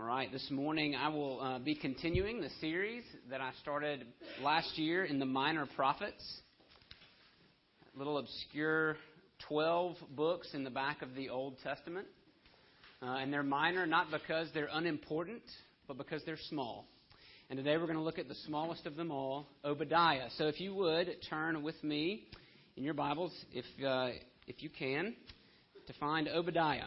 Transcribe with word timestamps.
All 0.00 0.06
right, 0.06 0.32
this 0.32 0.50
morning 0.50 0.94
I 0.94 1.08
will 1.08 1.42
uh, 1.42 1.58
be 1.58 1.74
continuing 1.74 2.40
the 2.40 2.48
series 2.58 3.04
that 3.28 3.42
I 3.42 3.50
started 3.60 4.06
last 4.42 4.78
year 4.78 5.04
in 5.04 5.18
the 5.18 5.26
Minor 5.26 5.66
Prophets. 5.76 6.40
Little 7.94 8.16
obscure 8.16 8.96
12 9.46 9.96
books 10.16 10.48
in 10.54 10.64
the 10.64 10.70
back 10.70 11.02
of 11.02 11.14
the 11.14 11.28
Old 11.28 11.56
Testament. 11.62 12.06
Uh, 13.02 13.16
and 13.16 13.30
they're 13.30 13.42
minor 13.42 13.84
not 13.84 14.06
because 14.10 14.48
they're 14.54 14.70
unimportant, 14.72 15.42
but 15.86 15.98
because 15.98 16.22
they're 16.24 16.38
small. 16.48 16.86
And 17.50 17.58
today 17.58 17.76
we're 17.76 17.84
going 17.84 17.98
to 17.98 18.02
look 18.02 18.18
at 18.18 18.26
the 18.26 18.36
smallest 18.46 18.86
of 18.86 18.96
them 18.96 19.10
all, 19.10 19.48
Obadiah. 19.66 20.28
So 20.38 20.46
if 20.46 20.60
you 20.60 20.74
would 20.76 21.08
turn 21.28 21.62
with 21.62 21.82
me 21.84 22.24
in 22.74 22.84
your 22.84 22.94
Bibles, 22.94 23.34
if, 23.52 23.66
uh, 23.84 24.12
if 24.46 24.62
you 24.62 24.70
can, 24.70 25.14
to 25.86 25.92
find 26.00 26.26
Obadiah. 26.26 26.86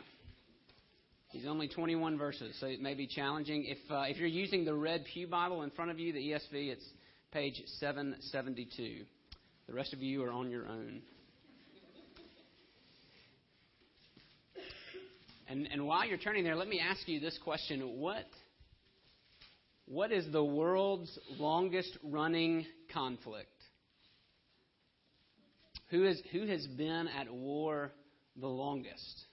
He's 1.34 1.47
only 1.47 1.68
21 1.68 2.15
verses, 2.15 2.55
so 2.59 2.68
it 2.68 2.79
may 2.79 2.93
be 2.93 3.07
challenging. 3.07 3.66
If, 3.66 3.79
uh, 3.89 4.02
if 4.02 4.17
you're 4.17 4.27
using 4.27 4.66
the 4.66 4.76
red 4.76 5.03
Pew 5.12 5.26
Bible 5.26 5.63
in 5.63 5.71
front 5.71 5.90
of 5.90 5.98
you, 5.98 6.13
the 6.13 6.20
ESV, 6.20 6.70
it's 6.70 6.85
page 7.31 7.59
772. 7.80 9.03
The 9.66 9.73
rest 9.73 9.93
of 9.93 10.04
you 10.04 10.23
are 10.23 10.31
on 10.31 10.52
your 10.52 10.67
own. 10.67 11.02
And, 15.49 15.67
and 15.71 15.88
while 15.88 16.05
you're 16.05 16.20
turning 16.20 16.43
there, 16.43 16.55
let 16.55 16.67
me 16.67 16.80
ask 16.80 17.07
you 17.07 17.20
this 17.20 17.40
question. 17.43 17.99
What, 17.99 18.26
what 19.88 20.12
is 20.12 20.31
the 20.31 20.43
world's 20.43 21.18
longest 21.40 21.98
running 22.04 22.68
conflict? 22.93 23.49
Who, 25.90 26.05
is, 26.05 26.21
who 26.31 26.45
has 26.45 26.68
been 26.68 27.07
at 27.07 27.34
war 27.34 27.91
the 28.40 28.48
longest? 28.48 29.23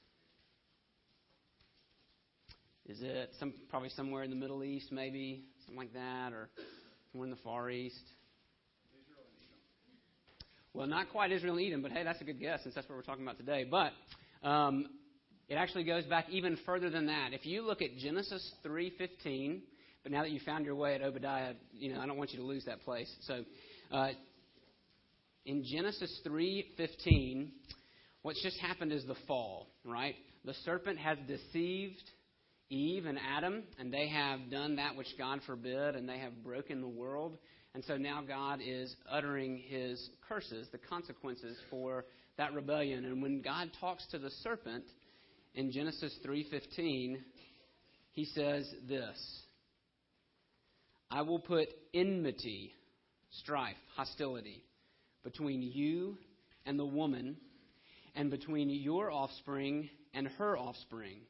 Is 2.90 2.98
it 3.02 3.30
some 3.38 3.54
probably 3.68 3.90
somewhere 3.90 4.24
in 4.24 4.30
the 4.30 4.36
Middle 4.36 4.64
East, 4.64 4.90
maybe 4.90 5.44
something 5.60 5.76
like 5.76 5.92
that, 5.92 6.32
or 6.32 6.48
somewhere 7.12 7.26
in 7.26 7.30
the 7.30 7.40
Far 7.44 7.70
East? 7.70 8.02
Well, 10.74 10.88
not 10.88 11.08
quite 11.10 11.30
Israel 11.30 11.56
and 11.56 11.66
Edom, 11.68 11.82
but 11.82 11.92
hey, 11.92 12.02
that's 12.02 12.20
a 12.20 12.24
good 12.24 12.40
guess 12.40 12.64
since 12.64 12.74
that's 12.74 12.88
what 12.88 12.96
we're 12.96 13.02
talking 13.02 13.22
about 13.22 13.36
today. 13.36 13.64
But 13.64 13.92
um, 14.42 14.86
it 15.48 15.54
actually 15.54 15.84
goes 15.84 16.04
back 16.06 16.30
even 16.30 16.58
further 16.66 16.90
than 16.90 17.06
that. 17.06 17.32
If 17.32 17.46
you 17.46 17.62
look 17.62 17.80
at 17.80 17.96
Genesis 17.96 18.44
3:15, 18.66 19.60
but 20.02 20.10
now 20.10 20.22
that 20.22 20.32
you 20.32 20.40
found 20.44 20.64
your 20.64 20.74
way 20.74 20.96
at 20.96 21.02
Obadiah, 21.02 21.52
you 21.72 21.94
know 21.94 22.00
I 22.00 22.06
don't 22.06 22.16
want 22.16 22.32
you 22.32 22.40
to 22.40 22.44
lose 22.44 22.64
that 22.64 22.82
place. 22.82 23.08
So, 23.20 23.44
uh, 23.92 24.08
in 25.46 25.62
Genesis 25.64 26.20
3:15, 26.26 27.52
what's 28.22 28.42
just 28.42 28.58
happened 28.58 28.90
is 28.90 29.06
the 29.06 29.16
fall, 29.28 29.68
right? 29.84 30.16
The 30.44 30.54
serpent 30.64 30.98
has 30.98 31.18
deceived 31.28 32.02
Eve 32.70 33.06
and 33.06 33.18
Adam, 33.36 33.64
and 33.78 33.92
they 33.92 34.08
have 34.08 34.48
done 34.50 34.76
that 34.76 34.96
which 34.96 35.08
God 35.18 35.40
forbid, 35.44 35.96
and 35.96 36.08
they 36.08 36.18
have 36.18 36.44
broken 36.44 36.80
the 36.80 36.88
world. 36.88 37.36
And 37.74 37.84
so 37.84 37.96
now 37.96 38.22
God 38.26 38.60
is 38.64 38.94
uttering 39.10 39.58
his 39.58 40.10
curses, 40.28 40.68
the 40.70 40.78
consequences 40.78 41.56
for 41.68 42.04
that 42.38 42.54
rebellion. 42.54 43.04
And 43.04 43.20
when 43.20 43.42
God 43.42 43.70
talks 43.80 44.06
to 44.12 44.18
the 44.18 44.30
serpent 44.42 44.84
in 45.54 45.72
Genesis 45.72 46.16
3:15, 46.24 47.22
he 48.12 48.24
says 48.24 48.72
this: 48.88 49.42
I 51.10 51.22
will 51.22 51.40
put 51.40 51.68
enmity, 51.92 52.72
strife, 53.30 53.76
hostility 53.96 54.62
between 55.24 55.60
you 55.62 56.18
and 56.66 56.78
the 56.78 56.86
woman, 56.86 57.36
and 58.14 58.30
between 58.30 58.70
your 58.70 59.10
offspring 59.10 59.90
and 60.14 60.28
her 60.38 60.56
offspring. 60.56 61.20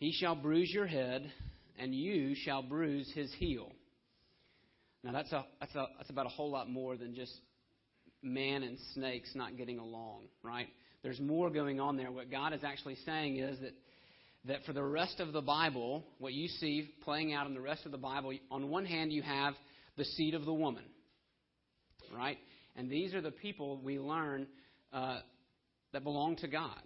He 0.00 0.12
shall 0.12 0.34
bruise 0.34 0.70
your 0.72 0.86
head, 0.86 1.30
and 1.78 1.94
you 1.94 2.34
shall 2.34 2.62
bruise 2.62 3.10
his 3.14 3.30
heel. 3.34 3.70
Now, 5.04 5.12
that's, 5.12 5.30
a, 5.30 5.44
that's, 5.60 5.74
a, 5.74 5.86
that's 5.98 6.08
about 6.08 6.24
a 6.24 6.30
whole 6.30 6.50
lot 6.50 6.70
more 6.70 6.96
than 6.96 7.14
just 7.14 7.32
man 8.22 8.62
and 8.62 8.78
snakes 8.94 9.30
not 9.34 9.58
getting 9.58 9.78
along, 9.78 10.24
right? 10.42 10.68
There's 11.02 11.20
more 11.20 11.50
going 11.50 11.80
on 11.80 11.98
there. 11.98 12.10
What 12.10 12.30
God 12.30 12.54
is 12.54 12.64
actually 12.64 12.96
saying 13.04 13.36
is 13.38 13.58
that, 13.60 13.74
that 14.46 14.64
for 14.64 14.72
the 14.72 14.82
rest 14.82 15.20
of 15.20 15.34
the 15.34 15.42
Bible, 15.42 16.02
what 16.18 16.32
you 16.32 16.48
see 16.48 16.90
playing 17.04 17.34
out 17.34 17.46
in 17.46 17.52
the 17.52 17.60
rest 17.60 17.84
of 17.84 17.92
the 17.92 17.98
Bible, 17.98 18.32
on 18.50 18.70
one 18.70 18.86
hand, 18.86 19.12
you 19.12 19.20
have 19.20 19.52
the 19.98 20.04
seed 20.04 20.32
of 20.32 20.46
the 20.46 20.54
woman, 20.54 20.84
right? 22.14 22.38
And 22.74 22.90
these 22.90 23.12
are 23.12 23.20
the 23.20 23.30
people 23.30 23.78
we 23.84 23.98
learn 23.98 24.46
uh, 24.94 25.20
that 25.92 26.04
belong 26.04 26.36
to 26.36 26.48
God. 26.48 26.80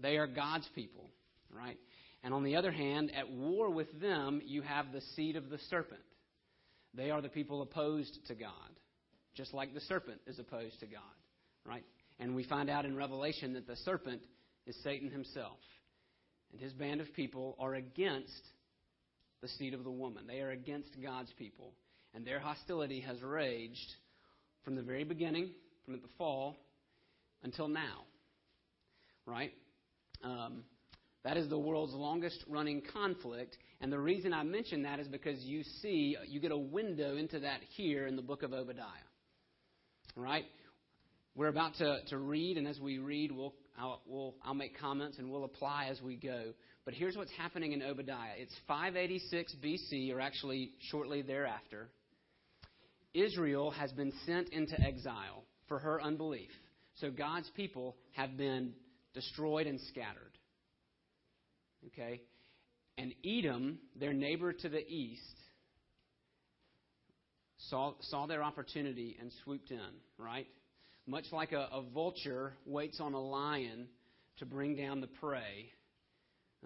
They 0.00 0.18
are 0.18 0.28
God's 0.28 0.68
people, 0.74 1.10
right? 1.52 1.78
And 2.22 2.34
on 2.34 2.44
the 2.44 2.56
other 2.56 2.70
hand, 2.70 3.12
at 3.16 3.30
war 3.30 3.70
with 3.70 4.00
them, 4.00 4.42
you 4.44 4.62
have 4.62 4.92
the 4.92 5.00
seed 5.16 5.36
of 5.36 5.48
the 5.48 5.58
serpent. 5.70 6.02
They 6.94 7.10
are 7.10 7.22
the 7.22 7.28
people 7.28 7.62
opposed 7.62 8.18
to 8.26 8.34
God, 8.34 8.50
just 9.34 9.54
like 9.54 9.72
the 9.72 9.80
serpent 9.80 10.20
is 10.26 10.38
opposed 10.38 10.80
to 10.80 10.86
God, 10.86 11.00
right? 11.64 11.84
And 12.18 12.34
we 12.34 12.44
find 12.44 12.68
out 12.68 12.84
in 12.84 12.96
Revelation 12.96 13.54
that 13.54 13.66
the 13.66 13.76
serpent 13.76 14.20
is 14.66 14.76
Satan 14.82 15.10
himself. 15.10 15.58
And 16.52 16.60
his 16.60 16.72
band 16.72 17.00
of 17.00 17.12
people 17.14 17.56
are 17.58 17.74
against 17.74 18.42
the 19.40 19.48
seed 19.48 19.72
of 19.72 19.84
the 19.84 19.90
woman. 19.90 20.26
They 20.26 20.40
are 20.40 20.50
against 20.50 21.00
God's 21.02 21.32
people. 21.38 21.72
And 22.12 22.26
their 22.26 22.40
hostility 22.40 23.00
has 23.00 23.22
raged 23.22 23.94
from 24.64 24.74
the 24.74 24.82
very 24.82 25.04
beginning, 25.04 25.50
from 25.84 25.94
the 25.94 26.08
fall, 26.18 26.56
until 27.42 27.68
now. 27.68 28.02
Right? 29.26 29.52
Um, 30.22 30.64
that 31.24 31.36
is 31.36 31.48
the 31.48 31.58
world's 31.58 31.92
longest 31.92 32.44
running 32.48 32.82
conflict. 32.92 33.56
And 33.80 33.92
the 33.92 33.98
reason 33.98 34.32
I 34.32 34.42
mention 34.42 34.82
that 34.84 35.00
is 35.00 35.08
because 35.08 35.38
you 35.40 35.62
see, 35.82 36.16
you 36.26 36.40
get 36.40 36.50
a 36.50 36.56
window 36.56 37.16
into 37.16 37.40
that 37.40 37.60
here 37.76 38.06
in 38.06 38.16
the 38.16 38.22
book 38.22 38.42
of 38.42 38.52
Obadiah. 38.52 38.86
All 40.16 40.22
right? 40.22 40.44
We're 41.36 41.48
about 41.48 41.74
to, 41.74 41.98
to 42.08 42.18
read, 42.18 42.56
and 42.56 42.66
as 42.66 42.80
we 42.80 42.98
read, 42.98 43.32
we'll, 43.32 43.54
I'll, 43.78 44.00
we'll, 44.06 44.34
I'll 44.42 44.54
make 44.54 44.78
comments 44.78 45.18
and 45.18 45.30
we'll 45.30 45.44
apply 45.44 45.86
as 45.90 46.00
we 46.02 46.16
go. 46.16 46.52
But 46.84 46.94
here's 46.94 47.16
what's 47.16 47.32
happening 47.32 47.72
in 47.72 47.82
Obadiah 47.82 48.32
it's 48.36 48.54
586 48.66 49.54
BC, 49.62 50.14
or 50.14 50.20
actually 50.20 50.72
shortly 50.90 51.22
thereafter. 51.22 51.88
Israel 53.12 53.70
has 53.72 53.92
been 53.92 54.12
sent 54.24 54.50
into 54.50 54.80
exile 54.80 55.44
for 55.68 55.78
her 55.78 56.00
unbelief. 56.00 56.50
So 56.96 57.10
God's 57.10 57.50
people 57.56 57.96
have 58.12 58.36
been 58.36 58.72
destroyed 59.14 59.66
and 59.66 59.80
scattered. 59.80 60.29
Okay? 61.88 62.22
And 62.98 63.14
Edom, 63.24 63.78
their 63.98 64.12
neighbor 64.12 64.52
to 64.52 64.68
the 64.68 64.86
east, 64.86 65.22
saw, 67.68 67.94
saw 68.02 68.26
their 68.26 68.42
opportunity 68.42 69.16
and 69.20 69.30
swooped 69.44 69.70
in, 69.70 69.80
right? 70.18 70.46
Much 71.06 71.24
like 71.32 71.52
a, 71.52 71.68
a 71.72 71.82
vulture 71.94 72.54
waits 72.66 73.00
on 73.00 73.14
a 73.14 73.20
lion 73.20 73.88
to 74.38 74.46
bring 74.46 74.76
down 74.76 75.00
the 75.00 75.06
prey, 75.06 75.70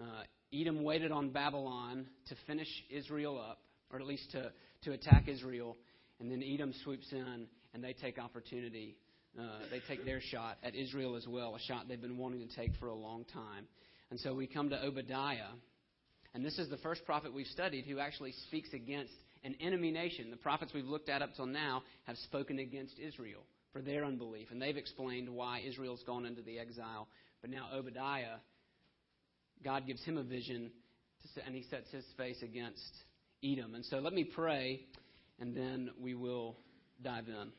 uh, 0.01 0.23
Edom 0.53 0.83
waited 0.83 1.11
on 1.11 1.29
Babylon 1.29 2.07
to 2.27 2.35
finish 2.47 2.67
Israel 2.89 3.39
up, 3.39 3.59
or 3.91 3.99
at 3.99 4.05
least 4.05 4.31
to, 4.31 4.51
to 4.83 4.91
attack 4.91 5.27
Israel, 5.27 5.77
and 6.19 6.31
then 6.31 6.43
Edom 6.43 6.73
swoops 6.83 7.11
in 7.11 7.47
and 7.73 7.83
they 7.83 7.93
take 7.93 8.17
opportunity. 8.17 8.95
Uh, 9.37 9.43
they 9.69 9.81
take 9.87 10.05
their 10.05 10.21
shot 10.21 10.57
at 10.63 10.75
Israel 10.75 11.15
as 11.15 11.27
well, 11.27 11.55
a 11.55 11.59
shot 11.59 11.87
they've 11.89 12.01
been 12.01 12.17
wanting 12.17 12.47
to 12.47 12.55
take 12.55 12.71
for 12.79 12.87
a 12.87 12.95
long 12.95 13.25
time. 13.25 13.67
And 14.15 14.21
so 14.21 14.33
we 14.33 14.47
come 14.47 14.69
to 14.69 14.81
Obadiah, 14.81 15.51
and 16.33 16.45
this 16.45 16.57
is 16.57 16.69
the 16.69 16.77
first 16.77 17.03
prophet 17.03 17.33
we've 17.33 17.45
studied 17.47 17.83
who 17.83 17.99
actually 17.99 18.31
speaks 18.47 18.69
against 18.71 19.11
an 19.43 19.55
enemy 19.59 19.91
nation. 19.91 20.31
The 20.31 20.37
prophets 20.37 20.71
we've 20.73 20.85
looked 20.85 21.09
at 21.09 21.21
up 21.21 21.35
till 21.35 21.47
now 21.47 21.83
have 22.05 22.15
spoken 22.19 22.59
against 22.59 22.97
Israel 22.97 23.41
for 23.73 23.81
their 23.81 24.05
unbelief, 24.05 24.51
and 24.51 24.61
they've 24.61 24.77
explained 24.77 25.27
why 25.27 25.59
Israel's 25.67 26.01
gone 26.07 26.25
into 26.25 26.41
the 26.41 26.59
exile. 26.59 27.09
But 27.41 27.49
now 27.49 27.67
Obadiah, 27.73 28.37
God 29.65 29.85
gives 29.85 30.01
him 30.05 30.17
a 30.17 30.23
vision, 30.23 30.71
and 31.45 31.53
he 31.53 31.63
sets 31.69 31.91
his 31.91 32.05
face 32.15 32.41
against 32.41 32.95
Edom. 33.43 33.75
And 33.75 33.83
so 33.83 33.97
let 33.97 34.13
me 34.13 34.23
pray, 34.23 34.79
and 35.41 35.53
then 35.53 35.89
we 36.01 36.15
will 36.15 36.55
dive 37.03 37.27
in. 37.27 37.51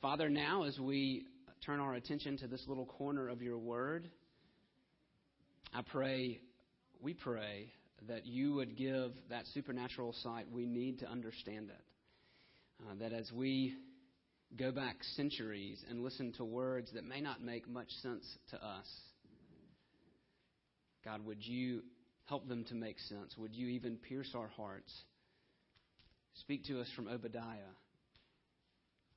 Father, 0.00 0.30
now 0.30 0.62
as 0.62 0.78
we 0.78 1.26
turn 1.64 1.80
our 1.80 1.94
attention 1.94 2.36
to 2.38 2.46
this 2.46 2.64
little 2.66 2.86
corner 2.86 3.28
of 3.28 3.42
your 3.42 3.58
word, 3.58 4.08
I 5.72 5.82
pray, 5.82 6.40
we 7.00 7.14
pray, 7.14 7.72
that 8.08 8.26
you 8.26 8.54
would 8.54 8.76
give 8.76 9.12
that 9.28 9.44
supernatural 9.52 10.14
sight 10.22 10.46
we 10.50 10.66
need 10.66 11.00
to 11.00 11.06
understand 11.08 11.70
it. 11.70 11.82
Uh, 12.82 12.94
that 13.00 13.12
as 13.12 13.30
we 13.30 13.74
go 14.58 14.72
back 14.72 14.96
centuries 15.16 15.82
and 15.88 16.02
listen 16.02 16.32
to 16.32 16.44
words 16.44 16.90
that 16.94 17.04
may 17.04 17.20
not 17.20 17.42
make 17.42 17.68
much 17.68 17.90
sense 18.02 18.24
to 18.50 18.56
us, 18.56 18.86
God, 21.04 21.24
would 21.24 21.46
you 21.46 21.82
help 22.24 22.48
them 22.48 22.64
to 22.64 22.74
make 22.74 22.98
sense? 23.00 23.36
Would 23.36 23.54
you 23.54 23.68
even 23.68 23.96
pierce 23.96 24.34
our 24.34 24.48
hearts? 24.48 24.92
Speak 26.34 26.64
to 26.66 26.80
us 26.80 26.88
from 26.96 27.08
Obadiah. 27.08 27.74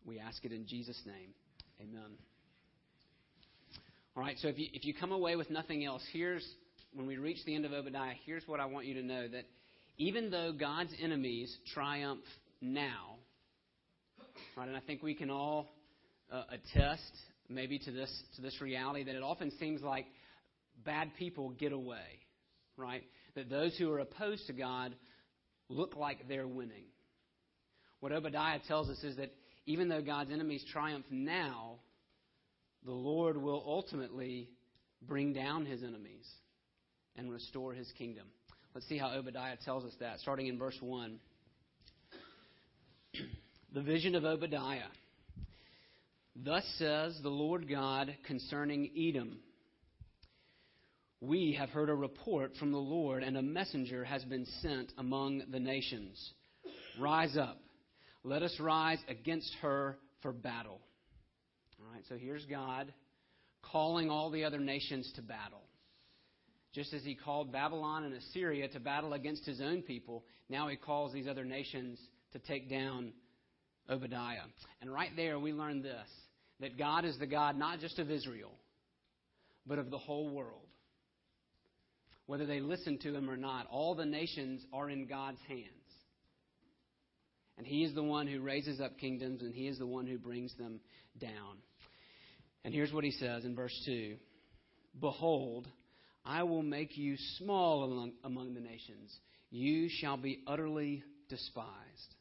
We 0.05 0.19
ask 0.19 0.43
it 0.43 0.51
in 0.51 0.67
Jesus' 0.67 1.01
name. 1.05 1.33
Amen. 1.81 2.17
All 4.15 4.21
right, 4.21 4.37
so 4.39 4.47
if 4.47 4.59
you, 4.59 4.67
if 4.73 4.85
you 4.85 4.93
come 4.93 5.11
away 5.11 5.35
with 5.35 5.49
nothing 5.49 5.83
else, 5.83 6.03
here's, 6.13 6.45
when 6.93 7.07
we 7.07 7.17
reach 7.17 7.43
the 7.47 7.55
end 7.55 7.65
of 7.65 7.73
Obadiah, 7.73 8.13
here's 8.27 8.47
what 8.47 8.59
I 8.59 8.65
want 8.65 8.85
you 8.85 8.93
to 8.93 9.01
know 9.01 9.27
that 9.27 9.45
even 9.97 10.29
though 10.29 10.51
God's 10.51 10.91
enemies 11.01 11.51
triumph 11.73 12.21
now, 12.61 13.15
right, 14.55 14.67
and 14.67 14.77
I 14.77 14.81
think 14.81 15.01
we 15.01 15.15
can 15.15 15.31
all 15.31 15.67
uh, 16.31 16.43
attest 16.51 17.11
maybe 17.49 17.79
to 17.79 17.91
this, 17.91 18.23
to 18.35 18.43
this 18.43 18.61
reality 18.61 19.03
that 19.03 19.15
it 19.15 19.23
often 19.23 19.51
seems 19.59 19.81
like 19.81 20.05
bad 20.85 21.09
people 21.17 21.49
get 21.49 21.71
away, 21.71 22.19
right? 22.77 23.01
That 23.33 23.49
those 23.49 23.75
who 23.79 23.91
are 23.91 23.99
opposed 23.99 24.45
to 24.45 24.53
God 24.53 24.93
look 25.69 25.95
like 25.95 26.27
they're 26.27 26.47
winning. 26.47 26.85
What 27.99 28.11
Obadiah 28.11 28.59
tells 28.67 28.89
us 28.89 29.03
is 29.03 29.17
that 29.17 29.33
even 29.65 29.89
though 29.89 30.03
God's 30.03 30.29
enemies 30.29 30.63
triumph 30.71 31.05
now, 31.09 31.79
the 32.85 32.91
Lord 32.91 33.37
will 33.37 33.63
ultimately 33.65 34.49
bring 35.01 35.33
down 35.33 35.65
his 35.65 35.83
enemies 35.83 36.27
and 37.15 37.31
restore 37.31 37.73
his 37.73 37.91
kingdom. 37.97 38.27
Let's 38.73 38.87
see 38.87 38.97
how 38.97 39.11
Obadiah 39.13 39.57
tells 39.63 39.85
us 39.85 39.93
that, 39.99 40.19
starting 40.19 40.47
in 40.47 40.57
verse 40.57 40.77
1. 40.79 41.19
the 43.73 43.81
vision 43.81 44.15
of 44.15 44.25
Obadiah. 44.25 44.81
Thus 46.35 46.63
says 46.77 47.17
the 47.21 47.29
Lord 47.29 47.69
God 47.69 48.15
concerning 48.25 48.89
Edom. 48.97 49.37
We 51.21 51.55
have 51.57 51.69
heard 51.69 51.89
a 51.89 51.95
report 51.95 52.53
from 52.59 52.71
the 52.71 52.79
Lord, 52.79 53.23
and 53.23 53.37
a 53.37 53.41
messenger 53.41 54.03
has 54.03 54.23
been 54.25 54.45
sent 54.61 54.91
among 54.97 55.43
the 55.51 55.59
nations. 55.59 56.33
Rise 56.99 57.37
up. 57.37 57.59
Let 58.23 58.41
us 58.41 58.55
rise 58.59 58.99
against 59.07 59.53
her 59.61 59.97
for 60.21 60.33
battle. 60.33 60.81
Right, 62.03 62.17
so 62.17 62.23
here's 62.23 62.45
God 62.45 62.91
calling 63.61 64.09
all 64.09 64.29
the 64.29 64.43
other 64.43 64.59
nations 64.59 65.11
to 65.15 65.21
battle. 65.21 65.61
Just 66.73 66.93
as 66.93 67.03
he 67.03 67.15
called 67.15 67.51
Babylon 67.51 68.03
and 68.03 68.13
Assyria 68.13 68.67
to 68.69 68.79
battle 68.79 69.13
against 69.13 69.45
his 69.45 69.61
own 69.61 69.81
people, 69.81 70.23
now 70.49 70.67
he 70.67 70.75
calls 70.75 71.13
these 71.13 71.27
other 71.27 71.45
nations 71.45 71.99
to 72.33 72.39
take 72.39 72.69
down 72.69 73.13
Obadiah. 73.89 74.41
And 74.81 74.91
right 74.91 75.11
there, 75.15 75.39
we 75.39 75.53
learn 75.53 75.81
this 75.81 76.07
that 76.59 76.77
God 76.77 77.05
is 77.05 77.17
the 77.19 77.27
God 77.27 77.57
not 77.57 77.79
just 77.79 77.99
of 77.99 78.09
Israel, 78.09 78.51
but 79.65 79.79
of 79.79 79.89
the 79.89 79.97
whole 79.97 80.29
world. 80.29 80.67
Whether 82.25 82.45
they 82.45 82.59
listen 82.59 82.97
to 82.99 83.13
him 83.15 83.29
or 83.29 83.37
not, 83.37 83.67
all 83.69 83.95
the 83.95 84.05
nations 84.05 84.61
are 84.71 84.89
in 84.89 85.07
God's 85.07 85.41
hands. 85.47 85.67
And 87.57 87.67
he 87.67 87.83
is 87.83 87.93
the 87.93 88.03
one 88.03 88.27
who 88.27 88.39
raises 88.39 88.79
up 88.79 88.97
kingdoms, 88.97 89.41
and 89.41 89.53
he 89.53 89.67
is 89.67 89.77
the 89.77 89.85
one 89.85 90.07
who 90.07 90.17
brings 90.17 90.55
them 90.55 90.79
down. 91.19 91.57
And 92.63 92.73
here's 92.73 92.93
what 92.93 93.03
he 93.03 93.11
says 93.11 93.45
in 93.45 93.55
verse 93.55 93.77
2 93.85 94.15
Behold, 94.99 95.67
I 96.25 96.43
will 96.43 96.63
make 96.63 96.97
you 96.97 97.17
small 97.37 97.83
among, 97.83 98.13
among 98.23 98.53
the 98.53 98.61
nations. 98.61 99.13
You 99.49 99.89
shall 99.89 100.17
be 100.17 100.41
utterly 100.47 101.03
despised. 101.29 102.15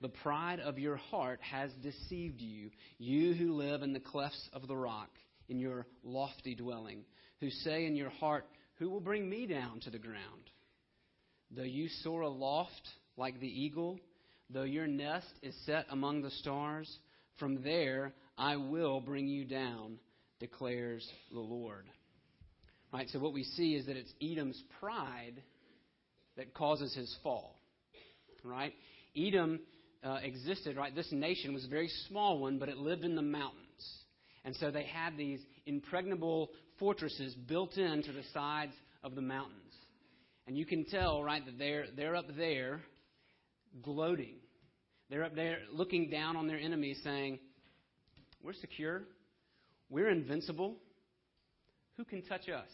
The 0.00 0.08
pride 0.08 0.60
of 0.60 0.78
your 0.78 0.96
heart 0.96 1.40
has 1.42 1.70
deceived 1.82 2.40
you, 2.40 2.70
you 2.98 3.34
who 3.34 3.54
live 3.54 3.82
in 3.82 3.92
the 3.92 4.00
clefts 4.00 4.48
of 4.52 4.66
the 4.66 4.76
rock, 4.76 5.10
in 5.48 5.58
your 5.58 5.86
lofty 6.02 6.54
dwelling, 6.54 7.04
who 7.40 7.50
say 7.50 7.86
in 7.86 7.94
your 7.94 8.10
heart, 8.10 8.46
Who 8.78 8.90
will 8.90 9.00
bring 9.00 9.28
me 9.28 9.46
down 9.46 9.80
to 9.80 9.90
the 9.90 9.98
ground? 9.98 10.50
Though 11.50 11.62
you 11.62 11.88
soar 12.02 12.22
aloft 12.22 12.88
like 13.16 13.38
the 13.38 13.46
eagle, 13.46 14.00
though 14.50 14.62
your 14.62 14.86
nest 14.86 15.32
is 15.42 15.54
set 15.66 15.86
among 15.90 16.22
the 16.22 16.30
stars, 16.30 16.90
from 17.38 17.62
there 17.62 18.12
I 18.36 18.56
will 18.56 19.00
bring 19.00 19.28
you 19.28 19.44
down, 19.44 19.98
declares 20.40 21.06
the 21.32 21.40
Lord. 21.40 21.84
Right, 22.92 23.08
so 23.10 23.18
what 23.18 23.32
we 23.32 23.44
see 23.44 23.74
is 23.74 23.86
that 23.86 23.96
it's 23.96 24.12
Edom's 24.22 24.62
pride 24.78 25.42
that 26.36 26.52
causes 26.54 26.94
his 26.94 27.14
fall. 27.22 27.58
Right? 28.44 28.74
Edom 29.16 29.60
uh, 30.02 30.18
existed, 30.22 30.76
right? 30.76 30.94
This 30.94 31.10
nation 31.12 31.54
was 31.54 31.64
a 31.64 31.68
very 31.68 31.90
small 32.08 32.38
one, 32.38 32.58
but 32.58 32.68
it 32.68 32.76
lived 32.76 33.04
in 33.04 33.14
the 33.14 33.22
mountains. 33.22 33.62
And 34.44 34.56
so 34.56 34.70
they 34.70 34.84
had 34.84 35.16
these 35.16 35.40
impregnable 35.66 36.50
fortresses 36.78 37.34
built 37.34 37.76
into 37.76 38.12
the 38.12 38.24
sides 38.34 38.72
of 39.04 39.14
the 39.14 39.22
mountains. 39.22 39.58
And 40.46 40.58
you 40.58 40.66
can 40.66 40.84
tell, 40.84 41.22
right, 41.22 41.44
that 41.46 41.58
they're, 41.58 41.86
they're 41.96 42.16
up 42.16 42.26
there 42.36 42.80
gloating. 43.80 44.34
They're 45.08 45.24
up 45.24 45.34
there 45.36 45.58
looking 45.72 46.10
down 46.10 46.36
on 46.36 46.48
their 46.48 46.58
enemies, 46.58 46.98
saying, 47.04 47.38
we're 48.42 48.54
secure. 48.54 49.02
We're 49.88 50.10
invincible. 50.10 50.76
Who 51.96 52.04
can 52.04 52.22
touch 52.22 52.48
us? 52.48 52.68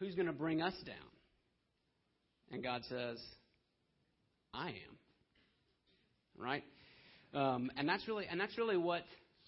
Who's 0.00 0.14
going 0.14 0.26
to 0.26 0.32
bring 0.32 0.60
us 0.60 0.74
down? 0.84 0.96
And 2.50 2.62
God 2.62 2.82
says, 2.88 3.18
I 4.52 4.68
am. 4.68 4.98
Right? 6.36 6.64
Um, 7.34 7.70
and 7.76 7.88
that's 7.88 8.06
really 8.06 8.26
and 8.30 8.38
that's 8.38 8.58
really 8.58 8.76
what 8.76 9.02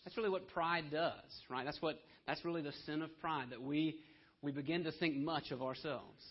that's 0.04 0.16
really 0.16 0.30
what 0.30 0.48
pride 0.48 0.84
does, 0.90 1.12
right? 1.50 1.64
That's 1.64 1.80
what 1.82 1.98
that's 2.26 2.42
really 2.44 2.62
the 2.62 2.72
sin 2.86 3.02
of 3.02 3.10
pride 3.20 3.48
that 3.50 3.60
we 3.60 3.96
we 4.42 4.52
begin 4.52 4.84
to 4.84 4.92
think 4.92 5.16
much 5.16 5.50
of 5.50 5.62
ourselves. 5.62 6.22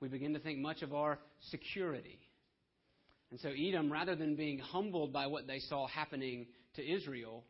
We 0.00 0.08
begin 0.08 0.34
to 0.34 0.38
think 0.38 0.58
much 0.58 0.82
of 0.82 0.94
our 0.94 1.18
security. 1.50 2.18
And 3.30 3.40
so 3.40 3.48
Edom, 3.48 3.90
rather 3.90 4.14
than 4.14 4.36
being 4.36 4.58
humbled 4.58 5.12
by 5.12 5.26
what 5.26 5.46
they 5.46 5.58
saw 5.58 5.86
happening 5.88 6.46
to 6.74 6.86
Israel, 6.86 7.42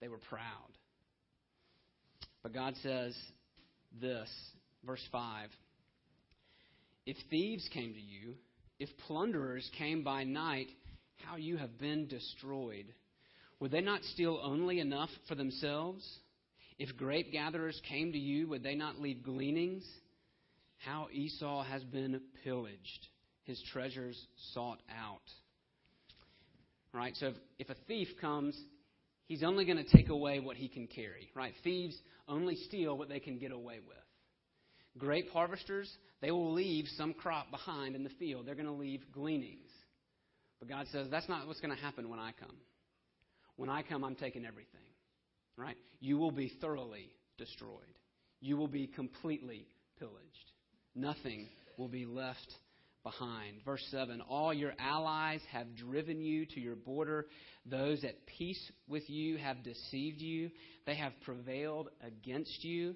they 0.00 0.08
were 0.08 0.18
proud. 0.18 0.78
But 2.42 2.54
God 2.54 2.74
says 2.82 3.16
this, 4.00 4.28
verse 4.84 5.06
5 5.10 5.50
If 7.06 7.16
thieves 7.30 7.68
came 7.72 7.92
to 7.94 8.00
you, 8.00 8.34
if 8.78 8.88
plunderers 9.06 9.68
came 9.76 10.04
by 10.04 10.24
night, 10.24 10.68
how 11.24 11.36
you 11.36 11.56
have 11.56 11.78
been 11.78 12.06
destroyed. 12.06 12.86
Would 13.60 13.72
they 13.72 13.80
not 13.80 14.02
steal 14.04 14.40
only 14.42 14.78
enough 14.78 15.10
for 15.26 15.34
themselves? 15.34 16.06
If 16.78 16.96
grape 16.96 17.32
gatherers 17.32 17.80
came 17.88 18.12
to 18.12 18.18
you, 18.18 18.46
would 18.48 18.62
they 18.62 18.76
not 18.76 19.00
leave 19.00 19.24
gleanings? 19.24 19.84
How 20.78 21.08
Esau 21.12 21.64
has 21.64 21.82
been 21.82 22.20
pillaged, 22.44 23.08
his 23.44 23.60
treasures 23.72 24.16
sought 24.54 24.80
out. 24.96 25.18
Right. 26.94 27.14
so 27.16 27.26
if, 27.26 27.34
if 27.58 27.68
a 27.68 27.76
thief 27.86 28.08
comes 28.20 28.58
he's 29.28 29.44
only 29.44 29.64
going 29.64 29.82
to 29.82 29.96
take 29.96 30.08
away 30.08 30.40
what 30.40 30.56
he 30.56 30.68
can 30.68 30.86
carry, 30.86 31.30
right? 31.34 31.54
Thieves 31.62 31.96
only 32.26 32.56
steal 32.56 32.98
what 32.98 33.08
they 33.08 33.20
can 33.20 33.38
get 33.38 33.52
away 33.52 33.78
with. 33.86 33.96
Grape 34.98 35.30
harvesters, 35.30 35.88
they 36.20 36.32
will 36.32 36.52
leave 36.52 36.86
some 36.96 37.14
crop 37.14 37.50
behind 37.50 37.94
in 37.94 38.02
the 38.02 38.10
field. 38.18 38.46
They're 38.46 38.56
going 38.56 38.66
to 38.66 38.72
leave 38.72 39.02
gleanings. 39.12 39.70
But 40.58 40.68
God 40.68 40.86
says, 40.90 41.06
that's 41.10 41.28
not 41.28 41.46
what's 41.46 41.60
going 41.60 41.74
to 41.74 41.80
happen 41.80 42.08
when 42.08 42.18
I 42.18 42.32
come. 42.38 42.56
When 43.56 43.68
I 43.68 43.82
come, 43.82 44.04
I'm 44.04 44.16
taking 44.16 44.44
everything, 44.44 44.80
right? 45.56 45.76
You 46.00 46.18
will 46.18 46.30
be 46.32 46.52
thoroughly 46.60 47.10
destroyed. 47.38 47.70
You 48.40 48.56
will 48.56 48.68
be 48.68 48.86
completely 48.86 49.66
pillaged. 49.98 50.52
Nothing 50.94 51.48
will 51.76 51.88
be 51.88 52.06
left 52.06 52.52
behind. 53.08 53.56
Verse 53.64 53.84
7 53.90 54.20
All 54.28 54.52
your 54.52 54.72
allies 54.78 55.40
have 55.50 55.74
driven 55.76 56.20
you 56.20 56.44
to 56.46 56.60
your 56.60 56.76
border. 56.76 57.26
Those 57.64 58.04
at 58.04 58.26
peace 58.26 58.60
with 58.86 59.08
you 59.08 59.38
have 59.38 59.62
deceived 59.62 60.20
you. 60.20 60.50
They 60.86 60.94
have 60.96 61.12
prevailed 61.24 61.88
against 62.06 62.64
you. 62.64 62.94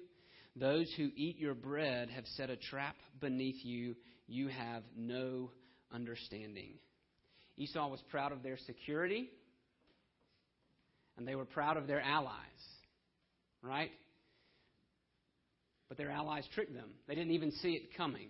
Those 0.55 0.91
who 0.97 1.09
eat 1.15 1.39
your 1.39 1.55
bread 1.55 2.09
have 2.11 2.25
set 2.37 2.49
a 2.49 2.55
trap 2.55 2.95
beneath 3.19 3.63
you. 3.65 3.95
You 4.27 4.49
have 4.49 4.83
no 4.95 5.49
understanding. 5.91 6.75
Esau 7.57 7.87
was 7.89 8.01
proud 8.09 8.31
of 8.31 8.43
their 8.43 8.57
security, 8.65 9.29
and 11.17 11.27
they 11.27 11.35
were 11.35 11.45
proud 11.45 11.77
of 11.77 11.87
their 11.87 12.01
allies, 12.01 12.33
right? 13.61 13.91
But 15.87 15.97
their 15.97 16.09
allies 16.09 16.45
tricked 16.53 16.73
them. 16.73 16.89
They 17.07 17.15
didn't 17.15 17.31
even 17.31 17.51
see 17.51 17.73
it 17.73 17.95
coming 17.97 18.29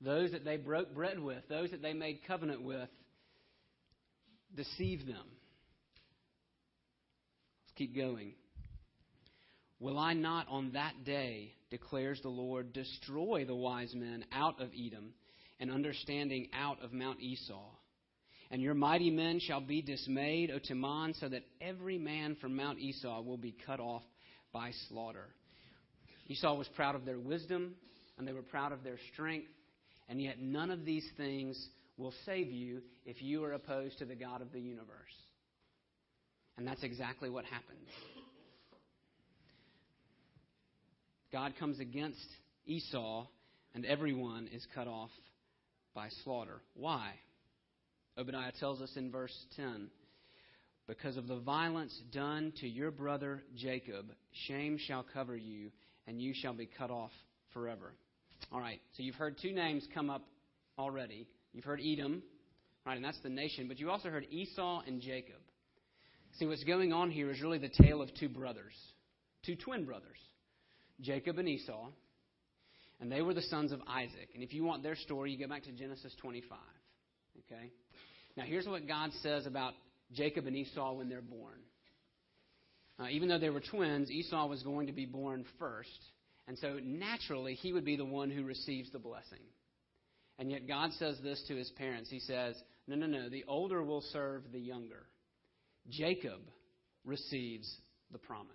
those 0.00 0.32
that 0.32 0.44
they 0.44 0.56
broke 0.56 0.94
bread 0.94 1.18
with, 1.18 1.48
those 1.48 1.70
that 1.70 1.82
they 1.82 1.92
made 1.92 2.20
covenant 2.26 2.62
with, 2.62 2.88
deceived 4.54 5.06
them. 5.06 5.26
Let's 7.64 7.72
keep 7.76 7.96
going. 7.96 8.34
Will 9.80 9.98
I 9.98 10.12
not 10.12 10.46
on 10.48 10.72
that 10.72 11.04
day, 11.04 11.52
declares 11.70 12.20
the 12.22 12.28
Lord, 12.28 12.72
destroy 12.72 13.44
the 13.44 13.54
wise 13.54 13.94
men 13.94 14.24
out 14.32 14.60
of 14.60 14.70
Edom 14.76 15.14
and 15.60 15.70
understanding 15.70 16.48
out 16.52 16.82
of 16.82 16.92
Mount 16.92 17.20
Esau? 17.20 17.70
And 18.50 18.62
your 18.62 18.74
mighty 18.74 19.10
men 19.10 19.40
shall 19.40 19.60
be 19.60 19.82
dismayed, 19.82 20.50
O 20.50 20.58
Teman, 20.58 21.14
so 21.20 21.28
that 21.28 21.44
every 21.60 21.98
man 21.98 22.36
from 22.40 22.56
Mount 22.56 22.78
Esau 22.78 23.20
will 23.20 23.36
be 23.36 23.54
cut 23.66 23.78
off 23.78 24.02
by 24.52 24.72
slaughter. 24.88 25.26
Esau 26.28 26.54
was 26.54 26.66
proud 26.68 26.94
of 26.94 27.04
their 27.04 27.18
wisdom, 27.18 27.74
and 28.16 28.26
they 28.26 28.32
were 28.32 28.42
proud 28.42 28.72
of 28.72 28.82
their 28.82 28.98
strength, 29.12 29.48
and 30.08 30.20
yet, 30.20 30.40
none 30.40 30.70
of 30.70 30.84
these 30.84 31.06
things 31.16 31.68
will 31.96 32.14
save 32.24 32.50
you 32.50 32.80
if 33.04 33.20
you 33.20 33.44
are 33.44 33.52
opposed 33.52 33.98
to 33.98 34.04
the 34.04 34.14
God 34.14 34.40
of 34.40 34.52
the 34.52 34.60
universe. 34.60 34.86
And 36.56 36.66
that's 36.66 36.82
exactly 36.82 37.28
what 37.28 37.44
happened. 37.44 37.78
God 41.32 41.54
comes 41.60 41.78
against 41.78 42.26
Esau, 42.66 43.26
and 43.74 43.84
everyone 43.84 44.48
is 44.52 44.66
cut 44.74 44.88
off 44.88 45.10
by 45.94 46.08
slaughter. 46.24 46.60
Why? 46.74 47.12
Obadiah 48.16 48.52
tells 48.58 48.80
us 48.80 48.90
in 48.96 49.12
verse 49.12 49.34
10 49.56 49.88
Because 50.86 51.16
of 51.16 51.28
the 51.28 51.38
violence 51.38 51.96
done 52.12 52.52
to 52.60 52.68
your 52.68 52.90
brother 52.90 53.42
Jacob, 53.56 54.06
shame 54.46 54.78
shall 54.78 55.04
cover 55.12 55.36
you, 55.36 55.70
and 56.06 56.20
you 56.20 56.32
shall 56.34 56.54
be 56.54 56.68
cut 56.78 56.90
off 56.90 57.12
forever. 57.52 57.92
All 58.50 58.60
right, 58.60 58.80
so 58.96 59.02
you've 59.02 59.14
heard 59.14 59.36
two 59.40 59.52
names 59.52 59.86
come 59.92 60.08
up 60.08 60.24
already. 60.78 61.26
You've 61.52 61.64
heard 61.64 61.80
Edom, 61.84 62.22
right, 62.86 62.96
and 62.96 63.04
that's 63.04 63.20
the 63.22 63.28
nation, 63.28 63.68
but 63.68 63.78
you 63.78 63.90
also 63.90 64.08
heard 64.08 64.26
Esau 64.30 64.82
and 64.86 65.00
Jacob. 65.02 65.40
See, 66.38 66.46
what's 66.46 66.64
going 66.64 66.92
on 66.92 67.10
here 67.10 67.30
is 67.30 67.42
really 67.42 67.58
the 67.58 67.70
tale 67.82 68.00
of 68.00 68.08
two 68.14 68.28
brothers, 68.28 68.72
two 69.44 69.56
twin 69.56 69.84
brothers, 69.84 70.16
Jacob 71.00 71.38
and 71.38 71.48
Esau, 71.48 71.88
and 73.00 73.12
they 73.12 73.22
were 73.22 73.34
the 73.34 73.42
sons 73.42 73.70
of 73.72 73.80
Isaac. 73.86 74.30
And 74.34 74.42
if 74.42 74.52
you 74.52 74.64
want 74.64 74.82
their 74.82 74.96
story, 74.96 75.30
you 75.30 75.38
go 75.38 75.48
back 75.48 75.64
to 75.64 75.72
Genesis 75.72 76.14
25. 76.20 76.58
Okay? 77.46 77.70
Now, 78.36 78.44
here's 78.44 78.66
what 78.66 78.86
God 78.88 79.10
says 79.22 79.46
about 79.46 79.74
Jacob 80.12 80.46
and 80.46 80.56
Esau 80.56 80.94
when 80.94 81.08
they're 81.08 81.20
born. 81.20 81.58
Uh, 82.98 83.08
even 83.10 83.28
though 83.28 83.38
they 83.38 83.50
were 83.50 83.60
twins, 83.60 84.10
Esau 84.10 84.46
was 84.46 84.62
going 84.62 84.88
to 84.88 84.92
be 84.92 85.06
born 85.06 85.44
first. 85.58 85.90
And 86.48 86.58
so 86.58 86.78
naturally, 86.82 87.54
he 87.54 87.72
would 87.72 87.84
be 87.84 87.96
the 87.96 88.04
one 88.04 88.30
who 88.30 88.42
receives 88.42 88.90
the 88.90 88.98
blessing. 88.98 89.44
And 90.38 90.50
yet, 90.50 90.66
God 90.66 90.92
says 90.94 91.18
this 91.22 91.42
to 91.48 91.54
his 91.54 91.70
parents 91.76 92.10
He 92.10 92.20
says, 92.20 92.56
No, 92.86 92.96
no, 92.96 93.06
no, 93.06 93.28
the 93.28 93.44
older 93.46 93.82
will 93.84 94.02
serve 94.12 94.42
the 94.50 94.58
younger. 94.58 95.06
Jacob 95.90 96.40
receives 97.04 97.70
the 98.10 98.18
promise. 98.18 98.50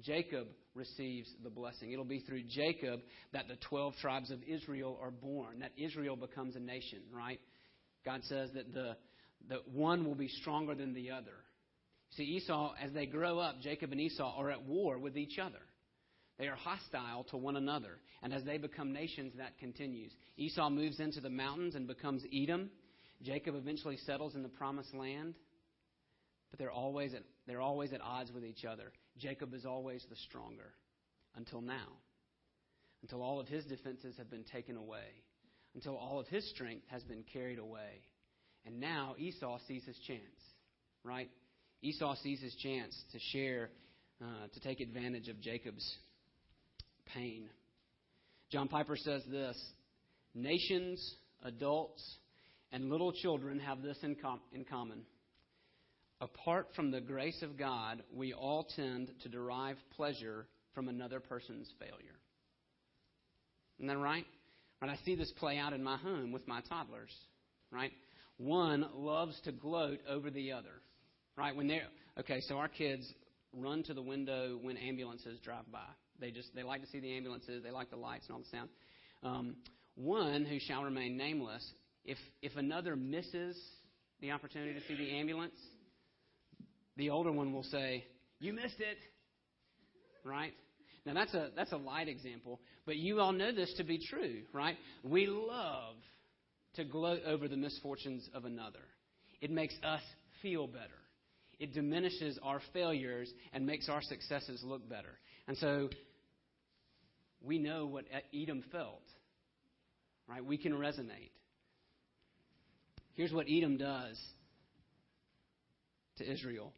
Jacob 0.00 0.46
receives 0.74 1.28
the 1.42 1.50
blessing. 1.50 1.90
It'll 1.90 2.04
be 2.04 2.20
through 2.20 2.42
Jacob 2.48 3.00
that 3.32 3.48
the 3.48 3.56
12 3.68 3.94
tribes 4.00 4.30
of 4.30 4.38
Israel 4.46 4.98
are 5.02 5.10
born, 5.10 5.60
that 5.60 5.72
Israel 5.76 6.16
becomes 6.16 6.54
a 6.54 6.60
nation, 6.60 7.00
right? 7.12 7.40
God 8.04 8.20
says 8.24 8.50
that 8.54 8.72
the 8.72 8.96
that 9.48 9.68
one 9.68 10.04
will 10.04 10.14
be 10.14 10.28
stronger 10.28 10.74
than 10.74 10.94
the 10.94 11.10
other. 11.10 11.34
See, 12.10 12.22
Esau, 12.22 12.74
as 12.82 12.92
they 12.92 13.06
grow 13.06 13.38
up, 13.38 13.60
Jacob 13.60 13.92
and 13.92 14.00
Esau 14.00 14.34
are 14.38 14.50
at 14.50 14.64
war 14.64 14.98
with 14.98 15.16
each 15.16 15.38
other. 15.38 15.60
They 16.38 16.48
are 16.48 16.56
hostile 16.56 17.24
to 17.30 17.36
one 17.36 17.56
another. 17.56 17.98
And 18.22 18.32
as 18.32 18.44
they 18.44 18.58
become 18.58 18.92
nations, 18.92 19.32
that 19.38 19.58
continues. 19.58 20.12
Esau 20.36 20.68
moves 20.68 21.00
into 21.00 21.20
the 21.20 21.30
mountains 21.30 21.74
and 21.74 21.86
becomes 21.86 22.22
Edom. 22.32 22.70
Jacob 23.22 23.54
eventually 23.54 23.96
settles 24.04 24.34
in 24.34 24.42
the 24.42 24.48
promised 24.48 24.94
land. 24.94 25.34
But 26.50 26.58
they're 26.58 26.70
always 26.70 27.14
at, 27.14 27.22
they're 27.46 27.60
always 27.60 27.92
at 27.92 28.00
odds 28.00 28.30
with 28.32 28.44
each 28.44 28.64
other. 28.64 28.92
Jacob 29.18 29.54
is 29.54 29.64
always 29.64 30.04
the 30.10 30.16
stronger 30.16 30.72
until 31.36 31.60
now, 31.60 31.88
until 33.02 33.22
all 33.22 33.40
of 33.40 33.46
his 33.46 33.64
defenses 33.64 34.16
have 34.16 34.30
been 34.30 34.44
taken 34.44 34.76
away, 34.76 35.22
until 35.74 35.96
all 35.96 36.18
of 36.18 36.26
his 36.28 36.48
strength 36.50 36.84
has 36.88 37.02
been 37.02 37.24
carried 37.32 37.58
away. 37.58 38.02
And 38.64 38.80
now 38.80 39.14
Esau 39.18 39.58
sees 39.66 39.84
his 39.84 39.98
chance, 40.06 40.20
right? 41.04 41.30
Esau 41.82 42.14
sees 42.22 42.40
his 42.40 42.54
chance 42.56 42.96
to 43.12 43.18
share, 43.32 43.70
uh, 44.22 44.48
to 44.52 44.60
take 44.60 44.80
advantage 44.80 45.28
of 45.28 45.40
Jacob's 45.40 45.96
pain. 47.14 47.48
John 48.50 48.68
Piper 48.68 48.96
says 48.96 49.22
this 49.30 49.56
Nations, 50.34 51.16
adults, 51.42 52.02
and 52.72 52.90
little 52.90 53.12
children 53.12 53.58
have 53.60 53.82
this 53.82 53.98
in, 54.02 54.16
com- 54.16 54.40
in 54.52 54.64
common. 54.64 55.02
Apart 56.20 56.68
from 56.74 56.90
the 56.90 57.00
grace 57.00 57.42
of 57.42 57.58
God, 57.58 58.02
we 58.14 58.32
all 58.32 58.66
tend 58.76 59.12
to 59.22 59.28
derive 59.28 59.76
pleasure 59.96 60.46
from 60.74 60.88
another 60.88 61.20
person's 61.20 61.70
failure. 61.78 62.18
Isn't 63.78 63.88
that 63.88 63.98
right? 63.98 64.24
Right, 64.80 64.90
I 64.90 64.96
see 65.04 65.14
this 65.14 65.32
play 65.38 65.58
out 65.58 65.72
in 65.72 65.82
my 65.82 65.96
home 65.96 66.32
with 66.32 66.46
my 66.46 66.60
toddlers. 66.68 67.14
Right, 67.70 67.92
one 68.38 68.86
loves 68.94 69.38
to 69.44 69.52
gloat 69.52 69.98
over 70.08 70.30
the 70.30 70.52
other. 70.52 70.82
Right, 71.36 71.54
when 71.54 71.66
they're 71.66 71.88
okay, 72.20 72.40
so 72.42 72.56
our 72.56 72.68
kids 72.68 73.10
run 73.52 73.82
to 73.84 73.94
the 73.94 74.02
window 74.02 74.58
when 74.60 74.76
ambulances 74.76 75.38
drive 75.40 75.70
by. 75.72 75.86
They 76.20 76.30
just 76.30 76.54
they 76.54 76.62
like 76.62 76.82
to 76.82 76.88
see 76.88 77.00
the 77.00 77.16
ambulances. 77.16 77.62
They 77.62 77.70
like 77.70 77.90
the 77.90 77.96
lights 77.96 78.26
and 78.26 78.34
all 78.34 78.40
the 78.40 78.48
sound. 78.56 78.68
Um, 79.22 79.56
one 79.94 80.44
who 80.44 80.58
shall 80.60 80.84
remain 80.84 81.16
nameless, 81.16 81.64
if 82.04 82.18
if 82.42 82.56
another 82.56 82.96
misses 82.96 83.58
the 84.20 84.32
opportunity 84.32 84.74
to 84.74 84.86
see 84.86 84.96
the 84.96 85.18
ambulance, 85.18 85.56
the 86.96 87.10
older 87.10 87.32
one 87.32 87.52
will 87.52 87.64
say, 87.64 88.04
"You 88.38 88.52
missed 88.52 88.80
it." 88.80 88.98
Right? 90.24 90.52
Now 91.04 91.14
that's 91.14 91.34
a 91.34 91.50
that's 91.54 91.72
a 91.72 91.76
light 91.76 92.08
example, 92.08 92.60
but 92.84 92.96
you 92.96 93.20
all 93.20 93.32
know 93.32 93.52
this 93.52 93.72
to 93.74 93.84
be 93.84 93.98
true, 93.98 94.42
right? 94.52 94.76
We 95.04 95.26
love 95.26 95.96
to 96.74 96.84
gloat 96.84 97.22
over 97.24 97.48
the 97.48 97.56
misfortunes 97.56 98.28
of 98.34 98.44
another. 98.44 98.80
It 99.40 99.50
makes 99.50 99.74
us 99.84 100.02
feel 100.42 100.66
better. 100.66 100.98
It 101.58 101.72
diminishes 101.72 102.38
our 102.42 102.60
failures 102.72 103.32
and 103.52 103.64
makes 103.64 103.88
our 103.88 104.02
successes 104.02 104.62
look 104.62 104.88
better. 104.88 105.18
And 105.48 105.56
so 105.58 105.88
we 107.42 107.58
know 107.58 107.86
what 107.86 108.04
Edom 108.34 108.64
felt. 108.72 109.02
Right? 110.28 110.44
We 110.44 110.58
can 110.58 110.72
resonate. 110.72 111.30
Here's 113.14 113.32
what 113.32 113.46
Edom 113.48 113.76
does 113.76 114.20
to 116.18 116.30
Israel. 116.30 116.72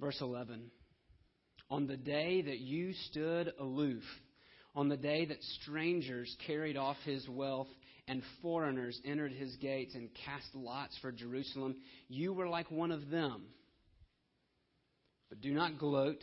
Verse 0.00 0.18
11. 0.20 0.70
On 1.70 1.86
the 1.86 1.96
day 1.96 2.40
that 2.42 2.58
you 2.58 2.94
stood 3.10 3.52
aloof, 3.60 4.02
on 4.74 4.88
the 4.88 4.96
day 4.96 5.26
that 5.26 5.42
strangers 5.60 6.34
carried 6.46 6.76
off 6.76 6.96
his 7.04 7.28
wealth 7.28 7.68
and 8.06 8.22
foreigners 8.40 8.98
entered 9.04 9.32
his 9.32 9.54
gates 9.56 9.94
and 9.94 10.08
cast 10.24 10.54
lots 10.54 10.96
for 11.02 11.12
Jerusalem, 11.12 11.76
you 12.08 12.32
were 12.32 12.48
like 12.48 12.70
one 12.70 12.90
of 12.90 13.10
them. 13.10 13.42
But 15.28 15.42
do 15.42 15.52
not 15.52 15.78
gloat 15.78 16.22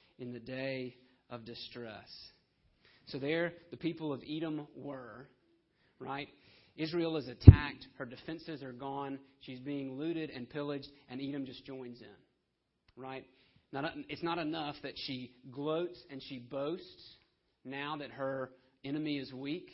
in 0.21 0.31
the 0.31 0.39
day 0.39 0.95
of 1.29 1.45
distress. 1.45 2.09
So 3.07 3.17
there, 3.17 3.53
the 3.71 3.77
people 3.77 4.13
of 4.13 4.21
Edom 4.29 4.67
were, 4.75 5.27
right? 5.99 6.29
Israel 6.77 7.17
is 7.17 7.27
attacked. 7.27 7.87
Her 7.97 8.05
defenses 8.05 8.63
are 8.63 8.71
gone. 8.71 9.19
She's 9.41 9.59
being 9.59 9.97
looted 9.97 10.29
and 10.29 10.49
pillaged, 10.49 10.87
and 11.09 11.19
Edom 11.19 11.45
just 11.45 11.65
joins 11.65 11.99
in, 12.01 13.01
right? 13.01 13.25
Not, 13.73 13.91
it's 14.09 14.23
not 14.23 14.37
enough 14.37 14.75
that 14.83 14.93
she 14.95 15.31
gloats 15.49 15.97
and 16.09 16.21
she 16.23 16.39
boasts 16.39 17.15
now 17.63 17.95
that 17.97 18.11
her 18.11 18.51
enemy 18.83 19.17
is 19.17 19.33
weak, 19.33 19.69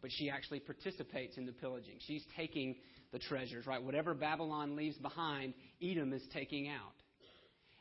but 0.00 0.10
she 0.12 0.30
actually 0.30 0.60
participates 0.60 1.36
in 1.36 1.46
the 1.46 1.52
pillaging. 1.52 1.96
She's 2.06 2.24
taking 2.36 2.76
the 3.12 3.18
treasures, 3.18 3.66
right? 3.66 3.82
Whatever 3.82 4.14
Babylon 4.14 4.76
leaves 4.76 4.96
behind, 4.96 5.54
Edom 5.82 6.12
is 6.12 6.22
taking 6.32 6.68
out. 6.68 7.01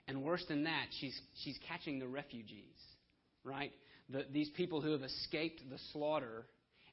And 0.08 0.24
worse 0.24 0.43
than 0.48 0.63
that, 0.63 0.88
she's, 1.00 1.20
she's 1.43 1.58
catching 1.67 2.00
the 2.00 2.08
refugees, 2.08 2.77
right? 3.43 3.72
The, 4.10 4.25
these 4.31 4.50
people 4.50 4.81
who 4.81 4.91
have 4.91 5.03
escaped 5.03 5.62
the 5.70 5.77
slaughter 5.93 6.46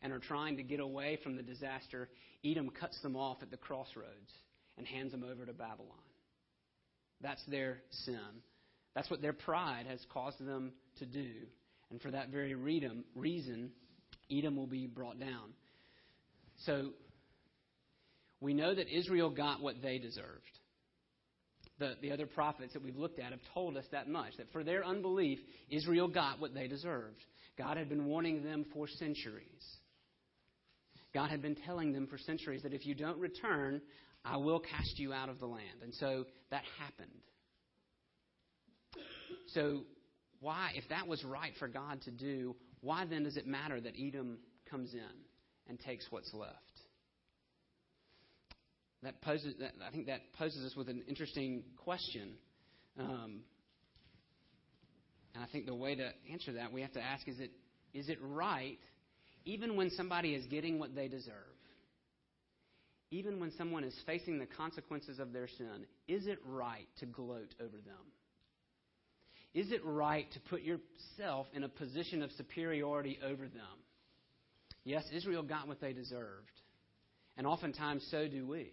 and 0.02 0.12
are 0.12 0.20
trying 0.20 0.56
to 0.58 0.62
get 0.62 0.80
away 0.80 1.18
from 1.22 1.36
the 1.36 1.42
disaster, 1.42 2.08
Edom 2.44 2.70
cuts 2.70 3.00
them 3.02 3.16
off 3.16 3.38
at 3.42 3.50
the 3.50 3.56
crossroads 3.56 4.30
and 4.76 4.86
hands 4.86 5.12
them 5.12 5.24
over 5.24 5.44
to 5.44 5.52
Babylon. 5.52 5.88
That's 7.20 7.42
their 7.48 7.78
sin. 8.04 8.20
That's 8.94 9.10
what 9.10 9.22
their 9.22 9.32
pride 9.32 9.86
has 9.88 10.00
caused 10.12 10.44
them 10.44 10.72
to 10.98 11.06
do. 11.06 11.30
And 11.90 12.00
for 12.00 12.10
that 12.10 12.28
very 12.28 12.54
reason, 12.54 13.70
Edom 14.30 14.56
will 14.56 14.66
be 14.66 14.86
brought 14.86 15.18
down. 15.18 15.54
So 16.64 16.90
we 18.40 18.54
know 18.54 18.74
that 18.74 18.88
Israel 18.88 19.30
got 19.30 19.60
what 19.60 19.82
they 19.82 19.98
deserved 19.98 20.57
the, 21.78 21.94
the 22.02 22.12
other 22.12 22.26
prophets 22.26 22.72
that 22.72 22.82
we've 22.82 22.96
looked 22.96 23.18
at 23.18 23.30
have 23.30 23.40
told 23.54 23.76
us 23.76 23.84
that 23.92 24.08
much 24.08 24.36
that 24.38 24.50
for 24.52 24.64
their 24.64 24.84
unbelief, 24.84 25.38
Israel 25.70 26.08
got 26.08 26.40
what 26.40 26.54
they 26.54 26.66
deserved. 26.66 27.24
God 27.56 27.76
had 27.76 27.88
been 27.88 28.06
warning 28.06 28.42
them 28.42 28.64
for 28.72 28.86
centuries. 28.88 29.44
God 31.14 31.30
had 31.30 31.42
been 31.42 31.56
telling 31.66 31.92
them 31.92 32.06
for 32.06 32.18
centuries 32.18 32.62
that 32.62 32.72
if 32.74 32.86
you 32.86 32.94
don't 32.94 33.18
return, 33.18 33.80
I 34.24 34.36
will 34.36 34.60
cast 34.60 34.98
you 34.98 35.12
out 35.12 35.28
of 35.28 35.40
the 35.40 35.46
land. 35.46 35.82
And 35.82 35.94
so 35.94 36.24
that 36.50 36.62
happened. 36.78 37.08
So, 39.48 39.82
why, 40.40 40.70
if 40.74 40.88
that 40.90 41.08
was 41.08 41.24
right 41.24 41.52
for 41.58 41.66
God 41.66 42.02
to 42.02 42.10
do, 42.10 42.54
why 42.80 43.06
then 43.06 43.24
does 43.24 43.36
it 43.36 43.46
matter 43.46 43.80
that 43.80 43.94
Edom 43.98 44.38
comes 44.70 44.92
in 44.92 45.00
and 45.68 45.80
takes 45.80 46.06
what's 46.10 46.32
left? 46.32 46.77
That 49.02 49.20
poses, 49.22 49.54
that, 49.60 49.72
I 49.86 49.90
think 49.90 50.06
that 50.06 50.20
poses 50.38 50.64
us 50.64 50.76
with 50.76 50.88
an 50.88 51.02
interesting 51.08 51.62
question. 51.76 52.32
Um, 52.98 53.40
and 55.34 55.44
I 55.44 55.46
think 55.52 55.66
the 55.66 55.74
way 55.74 55.94
to 55.94 56.10
answer 56.32 56.54
that, 56.54 56.72
we 56.72 56.82
have 56.82 56.92
to 56.94 57.00
ask 57.00 57.28
is 57.28 57.38
it, 57.38 57.52
is 57.94 58.08
it 58.08 58.18
right, 58.20 58.78
even 59.44 59.76
when 59.76 59.90
somebody 59.90 60.34
is 60.34 60.44
getting 60.46 60.78
what 60.80 60.94
they 60.96 61.06
deserve, 61.06 61.34
even 63.10 63.40
when 63.40 63.52
someone 63.56 63.84
is 63.84 63.94
facing 64.04 64.38
the 64.38 64.46
consequences 64.46 65.18
of 65.18 65.32
their 65.32 65.48
sin, 65.48 65.86
is 66.08 66.26
it 66.26 66.38
right 66.44 66.86
to 66.98 67.06
gloat 67.06 67.54
over 67.60 67.76
them? 67.76 68.12
Is 69.54 69.72
it 69.72 69.80
right 69.84 70.30
to 70.32 70.40
put 70.50 70.62
yourself 70.62 71.46
in 71.54 71.64
a 71.64 71.68
position 71.68 72.22
of 72.22 72.30
superiority 72.32 73.18
over 73.24 73.44
them? 73.44 73.78
Yes, 74.84 75.04
Israel 75.12 75.42
got 75.42 75.68
what 75.68 75.80
they 75.80 75.92
deserved, 75.92 76.50
and 77.36 77.46
oftentimes 77.46 78.06
so 78.10 78.28
do 78.28 78.46
we. 78.46 78.70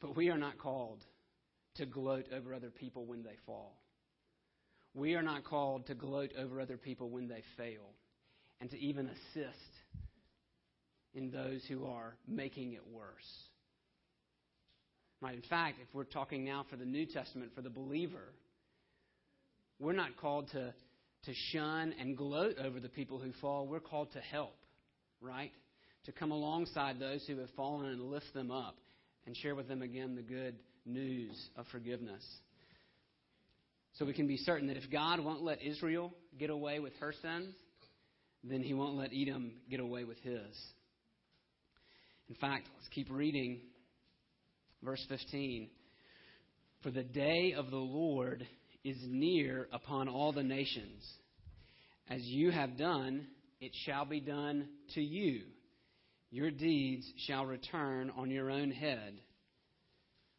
But 0.00 0.16
we 0.16 0.30
are 0.30 0.38
not 0.38 0.58
called 0.58 1.04
to 1.76 1.86
gloat 1.86 2.26
over 2.34 2.54
other 2.54 2.70
people 2.70 3.04
when 3.04 3.22
they 3.22 3.36
fall. 3.46 3.76
We 4.94 5.14
are 5.14 5.22
not 5.22 5.44
called 5.44 5.86
to 5.86 5.94
gloat 5.94 6.32
over 6.38 6.60
other 6.60 6.76
people 6.76 7.10
when 7.10 7.28
they 7.28 7.42
fail 7.56 7.94
and 8.60 8.70
to 8.70 8.78
even 8.78 9.06
assist 9.08 9.56
in 11.14 11.30
those 11.30 11.62
who 11.68 11.86
are 11.86 12.16
making 12.26 12.72
it 12.72 12.82
worse. 12.92 13.06
Right? 15.20 15.34
In 15.34 15.42
fact, 15.42 15.78
if 15.80 15.94
we're 15.94 16.04
talking 16.04 16.44
now 16.44 16.64
for 16.68 16.76
the 16.76 16.84
New 16.84 17.06
Testament, 17.06 17.52
for 17.54 17.62
the 17.62 17.70
believer, 17.70 18.32
we're 19.78 19.92
not 19.92 20.16
called 20.16 20.48
to, 20.52 20.72
to 21.24 21.32
shun 21.52 21.94
and 22.00 22.16
gloat 22.16 22.56
over 22.58 22.80
the 22.80 22.88
people 22.88 23.18
who 23.18 23.32
fall. 23.40 23.66
We're 23.66 23.80
called 23.80 24.12
to 24.12 24.20
help, 24.20 24.56
right? 25.20 25.52
To 26.06 26.12
come 26.12 26.30
alongside 26.30 26.98
those 26.98 27.24
who 27.26 27.38
have 27.38 27.50
fallen 27.56 27.86
and 27.86 28.10
lift 28.10 28.32
them 28.34 28.50
up 28.50 28.76
and 29.26 29.36
share 29.36 29.54
with 29.54 29.68
them 29.68 29.82
again 29.82 30.14
the 30.14 30.22
good 30.22 30.56
news 30.86 31.36
of 31.56 31.66
forgiveness. 31.72 32.22
So 33.94 34.04
we 34.04 34.12
can 34.12 34.26
be 34.26 34.36
certain 34.38 34.68
that 34.68 34.76
if 34.76 34.90
God 34.90 35.20
won't 35.20 35.42
let 35.42 35.62
Israel 35.62 36.12
get 36.38 36.50
away 36.50 36.78
with 36.78 36.92
her 37.00 37.12
sins, 37.22 37.54
then 38.42 38.62
he 38.62 38.72
won't 38.72 38.96
let 38.96 39.10
Edom 39.14 39.52
get 39.68 39.80
away 39.80 40.04
with 40.04 40.18
his. 40.20 40.56
In 42.28 42.34
fact, 42.36 42.68
let's 42.76 42.88
keep 42.94 43.08
reading 43.10 43.60
verse 44.82 45.04
15. 45.08 45.68
For 46.82 46.90
the 46.90 47.02
day 47.02 47.54
of 47.56 47.70
the 47.70 47.76
Lord 47.76 48.46
is 48.84 48.96
near 49.02 49.68
upon 49.72 50.08
all 50.08 50.32
the 50.32 50.42
nations. 50.42 51.04
As 52.08 52.20
you 52.22 52.50
have 52.50 52.78
done, 52.78 53.26
it 53.60 53.72
shall 53.84 54.04
be 54.04 54.20
done 54.20 54.68
to 54.94 55.02
you. 55.02 55.42
Your 56.30 56.50
deeds 56.50 57.10
shall 57.26 57.44
return 57.44 58.10
on 58.16 58.30
your 58.30 58.50
own 58.50 58.70
head. 58.70 59.20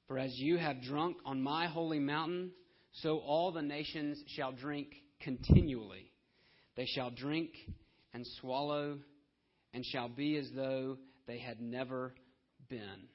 For 0.07 0.17
as 0.17 0.33
you 0.37 0.57
have 0.57 0.81
drunk 0.81 1.17
on 1.25 1.41
my 1.41 1.67
holy 1.67 1.99
mountain, 1.99 2.51
so 2.93 3.19
all 3.19 3.51
the 3.51 3.61
nations 3.61 4.21
shall 4.35 4.51
drink 4.51 4.87
continually. 5.21 6.11
They 6.75 6.85
shall 6.85 7.11
drink 7.11 7.51
and 8.13 8.25
swallow 8.39 8.99
and 9.73 9.85
shall 9.85 10.09
be 10.09 10.37
as 10.37 10.49
though 10.55 10.97
they 11.27 11.39
had 11.39 11.61
never 11.61 12.13
been. 12.69 13.07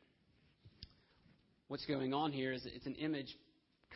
What's 1.69 1.87
going 1.87 2.15
on 2.15 2.33
here 2.33 2.53
is 2.53 2.65
it's 2.67 2.87
an 2.87 2.95
image 2.95 3.35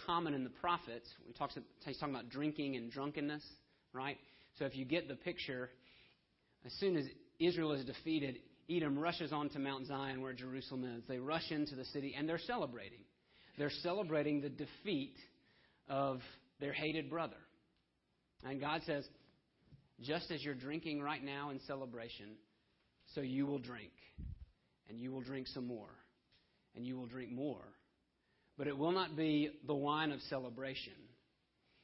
common 0.07 0.35
in 0.35 0.45
the 0.45 0.51
prophets. 0.51 1.09
We 1.27 1.33
talks, 1.35 1.57
he's 1.85 1.99
talking 1.99 2.15
about 2.15 2.31
drinking 2.31 2.77
and 2.77 2.91
drunkenness, 2.91 3.45
right? 3.93 4.17
So 4.59 4.65
if 4.65 4.75
you 4.75 4.85
get 4.85 5.09
the 5.09 5.15
picture, 5.15 5.71
as 6.65 6.73
soon 6.81 6.97
as 6.97 7.05
Israel 7.39 7.73
is 7.73 7.85
defeated, 7.85 8.39
Edom 8.71 8.99
rushes 8.99 9.33
onto 9.33 9.59
Mount 9.59 9.87
Zion 9.87 10.23
where 10.23 10.33
Jerusalem 10.33 10.85
is. 10.85 11.03
They 11.09 11.19
rush 11.19 11.51
into 11.51 11.75
the 11.75 11.85
city 11.87 12.15
and 12.17 12.29
they're 12.29 12.39
celebrating. 12.39 13.01
They're 13.59 13.73
celebrating 13.83 14.41
the 14.41 14.49
defeat 14.49 15.17
of 15.89 16.21
their 16.61 16.73
hated 16.73 17.11
brother. 17.11 17.37
And 18.45 18.61
God 18.61 18.83
says, 18.87 19.07
just 20.01 20.31
as 20.31 20.43
you're 20.43 20.55
drinking 20.55 21.03
right 21.03 21.23
now 21.23 21.51
in 21.51 21.61
celebration, 21.67 22.37
so 23.15 23.21
you 23.21 23.47
will 23.47 23.59
drink. 23.59 23.93
And 24.89 25.01
you 25.01 25.13
will 25.13 25.21
drink 25.21 25.47
some 25.49 25.67
more. 25.67 25.91
And 26.75 26.87
you 26.87 26.97
will 26.97 27.07
drink 27.07 27.33
more 27.33 27.65
but 28.61 28.67
it 28.67 28.77
will 28.77 28.93
not 28.93 29.17
be 29.17 29.49
the 29.67 29.75
wine 29.75 30.13
of 30.13 30.21
celebration. 30.29 30.93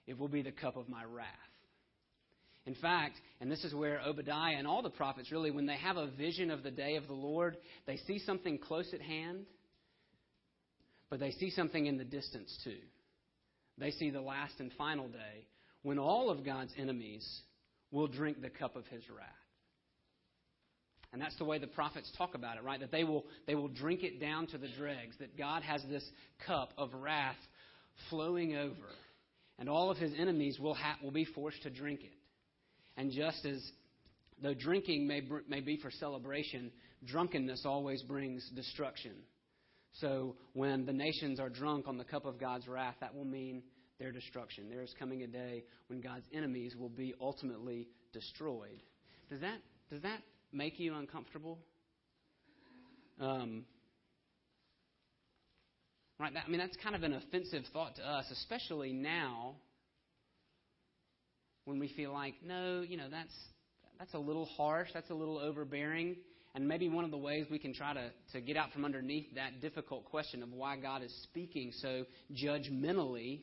It 0.07 0.19
will 0.19 0.29
be 0.29 0.43
the 0.43 0.53
cup 0.53 0.77
of 0.77 0.91
my 0.91 1.05
wrath. 1.05 1.27
In 2.67 2.75
fact, 2.75 3.17
and 3.41 3.51
this 3.51 3.65
is 3.65 3.73
where 3.73 4.01
Obadiah 4.01 4.57
and 4.57 4.67
all 4.67 4.83
the 4.83 4.91
prophets 4.91 5.31
really, 5.31 5.53
when 5.53 5.67
they 5.67 5.77
have 5.77 5.97
a 5.97 6.09
vision 6.09 6.51
of 6.51 6.65
the 6.65 6.71
day 6.71 6.97
of 6.97 7.07
the 7.07 7.15
Lord, 7.15 7.57
they 7.87 7.97
see 8.09 8.19
something 8.19 8.59
close 8.59 8.93
at 8.93 9.01
hand, 9.01 9.47
but 11.09 11.21
they 11.21 11.31
see 11.31 11.51
something 11.51 11.87
in 11.87 11.97
the 11.97 12.05
distance 12.05 12.59
too. 12.65 12.79
They 13.79 13.93
see 13.93 14.11
the 14.11 14.21
last 14.21 14.55
and 14.59 14.73
final 14.73 15.07
day 15.09 15.47
when 15.83 15.99
all 15.99 16.29
of 16.29 16.45
God's 16.45 16.73
enemies 16.77 17.25
will 17.93 18.09
drink 18.09 18.43
the 18.43 18.51
cup 18.51 18.75
of 18.75 18.85
his 18.89 19.03
wrath. 19.09 19.29
And 21.13 21.23
that's 21.23 21.37
the 21.37 21.45
way 21.45 21.59
the 21.59 21.69
prophets 21.69 22.11
talk 22.19 22.35
about 22.35 22.57
it, 22.57 22.65
right? 22.65 22.81
That 22.81 22.91
they 22.91 23.05
will, 23.05 23.25
they 23.47 23.55
will 23.55 23.69
drink 23.69 24.03
it 24.03 24.21
down 24.21 24.49
to 24.49 24.59
the 24.59 24.69
dregs, 24.77 25.15
that 25.21 25.39
God 25.39 25.63
has 25.63 25.81
this 25.89 26.05
cup 26.47 26.73
of 26.77 26.93
wrath 26.93 27.37
flowing 28.11 28.57
over, 28.57 28.75
and 29.59 29.69
all 29.69 29.91
of 29.91 29.99
his 29.99 30.13
enemies 30.19 30.59
will, 30.59 30.75
ha- 30.75 30.99
will 31.03 31.13
be 31.13 31.25
forced 31.25 31.63
to 31.63 31.71
drink 31.71 32.01
it. 32.03 32.13
And 32.97 33.13
just 33.13 33.45
as 33.45 33.63
though 34.43 34.55
drinking 34.55 35.07
may, 35.07 35.21
br- 35.21 35.39
may 35.49 35.61
be 35.61 35.77
for 35.77 35.91
celebration, 35.91 36.71
drunkenness 37.05 37.65
always 37.65 38.03
brings 38.03 38.49
destruction. 38.51 39.13
So 40.01 40.37
when 40.53 40.85
the 40.85 40.93
nations 40.93 41.41
are 41.41 41.49
drunk 41.49 41.89
on 41.89 41.97
the 41.99 42.05
cup 42.05 42.27
of 42.27 42.39
God's 42.39 42.69
wrath, 42.69 42.97
that 43.01 43.15
will 43.15 43.25
mean 43.25 43.63
their 43.99 44.13
destruction. 44.13 44.69
There 44.69 44.83
is 44.83 44.95
coming 44.99 45.23
a 45.23 45.27
day 45.27 45.65
when 45.87 46.01
God's 46.01 46.27
enemies 46.33 46.75
will 46.77 46.91
be 46.91 47.15
ultimately 47.21 47.89
destroyed. 48.13 48.83
Does 49.31 49.41
that, 49.41 49.59
does 49.91 50.03
that 50.03 50.21
make 50.53 50.79
you 50.79 50.95
uncomfortable? 50.95 51.59
Um, 53.19 53.65
right? 56.21 56.33
I 56.45 56.49
mean, 56.49 56.61
that's 56.61 56.77
kind 56.83 56.95
of 56.95 57.03
an 57.03 57.15
offensive 57.15 57.63
thought 57.73 57.97
to 57.97 58.03
us, 58.03 58.27
especially 58.31 58.93
now 58.93 59.57
when 61.67 61.79
we 61.79 61.89
feel 61.89 62.13
like, 62.13 62.35
no, 62.43 62.81
you 62.81 62.97
know, 62.97 63.09
that's 63.11 63.35
that's 63.99 64.15
a 64.15 64.19
little 64.19 64.47
harsh, 64.47 64.89
that's 64.95 65.11
a 65.11 65.15
little 65.15 65.39
overbearing. 65.39 66.17
And 66.55 66.67
maybe 66.67 66.89
one 66.89 67.05
of 67.05 67.11
the 67.11 67.19
ways 67.19 67.47
we 67.51 67.59
can 67.59 67.75
try 67.75 67.93
to, 67.93 68.11
to 68.33 68.41
get 68.41 68.57
out 68.57 68.73
from 68.73 68.87
underneath 68.87 69.35
that 69.35 69.61
difficult 69.61 70.07
question 70.07 70.43
of 70.43 70.51
why 70.53 70.77
God 70.77 71.03
is 71.03 71.15
speaking 71.25 71.71
so 71.83 72.05
judgmentally 72.33 73.43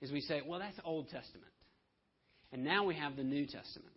is 0.00 0.12
we 0.12 0.20
say, 0.20 0.42
well, 0.46 0.60
that's 0.60 0.78
Old 0.84 1.08
Testament. 1.08 1.50
And 2.52 2.62
now 2.62 2.84
we 2.84 2.94
have 2.94 3.16
the 3.16 3.24
New 3.24 3.46
Testament. 3.46 3.94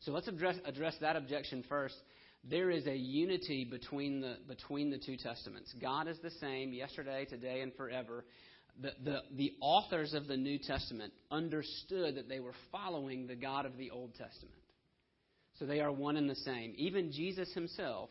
So 0.00 0.12
let's 0.12 0.28
address, 0.28 0.56
address 0.64 0.94
that 1.02 1.16
objection 1.16 1.62
first. 1.68 1.94
There 2.48 2.70
is 2.70 2.86
a 2.86 2.96
unity 2.96 3.66
between 3.70 4.20
the, 4.20 4.36
between 4.48 4.90
the 4.90 4.98
two 4.98 5.16
testaments. 5.16 5.74
God 5.80 6.08
is 6.08 6.16
the 6.22 6.30
same 6.30 6.72
yesterday, 6.72 7.26
today, 7.28 7.60
and 7.60 7.74
forever. 7.74 8.24
The, 8.80 8.90
the, 9.04 9.18
the 9.34 9.52
authors 9.60 10.12
of 10.12 10.26
the 10.26 10.36
New 10.36 10.58
Testament 10.58 11.12
understood 11.30 12.16
that 12.16 12.28
they 12.28 12.40
were 12.40 12.52
following 12.70 13.26
the 13.26 13.34
God 13.34 13.64
of 13.64 13.76
the 13.78 13.90
Old 13.90 14.14
Testament. 14.14 14.54
So 15.58 15.64
they 15.64 15.80
are 15.80 15.90
one 15.90 16.16
and 16.16 16.28
the 16.28 16.34
same. 16.34 16.74
Even 16.76 17.10
Jesus 17.10 17.52
himself, 17.54 18.10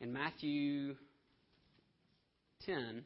in 0.00 0.12
Matthew 0.12 0.94
10, 2.66 3.04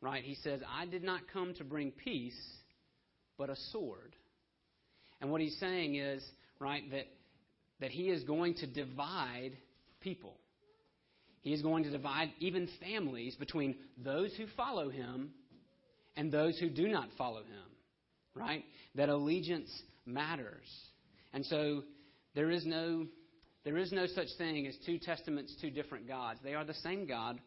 right, 0.00 0.22
he 0.22 0.34
says, 0.36 0.60
I 0.70 0.86
did 0.86 1.02
not 1.02 1.22
come 1.32 1.54
to 1.54 1.64
bring 1.64 1.90
peace, 1.90 2.38
but 3.38 3.48
a 3.48 3.56
sword. 3.72 4.14
And 5.20 5.30
what 5.30 5.40
he's 5.40 5.58
saying 5.58 5.96
is, 5.96 6.22
right? 6.58 6.82
That, 6.90 7.06
that 7.80 7.90
he 7.90 8.10
is 8.10 8.24
going 8.24 8.54
to 8.56 8.66
divide 8.66 9.52
people. 10.00 10.36
He 11.40 11.52
is 11.52 11.62
going 11.62 11.84
to 11.84 11.90
divide 11.90 12.30
even 12.40 12.68
families 12.80 13.34
between 13.36 13.76
those 14.02 14.34
who 14.36 14.44
follow 14.56 14.88
him 14.88 15.30
and 16.16 16.30
those 16.30 16.58
who 16.58 16.68
do 16.68 16.88
not 16.88 17.08
follow 17.16 17.40
him, 17.40 17.70
right? 18.34 18.64
That 18.94 19.08
allegiance 19.08 19.70
matters. 20.06 20.68
And 21.32 21.44
so 21.46 21.82
there 22.34 22.50
is 22.50 22.64
no 22.64 23.06
there 23.64 23.78
is 23.78 23.92
no 23.92 24.06
such 24.06 24.28
thing 24.36 24.66
as 24.66 24.76
two 24.84 24.98
testaments, 24.98 25.54
two 25.58 25.70
different 25.70 26.06
gods. 26.06 26.38
They 26.44 26.52
are 26.52 26.66
the 26.66 26.74
same 26.74 27.06
God, 27.06 27.40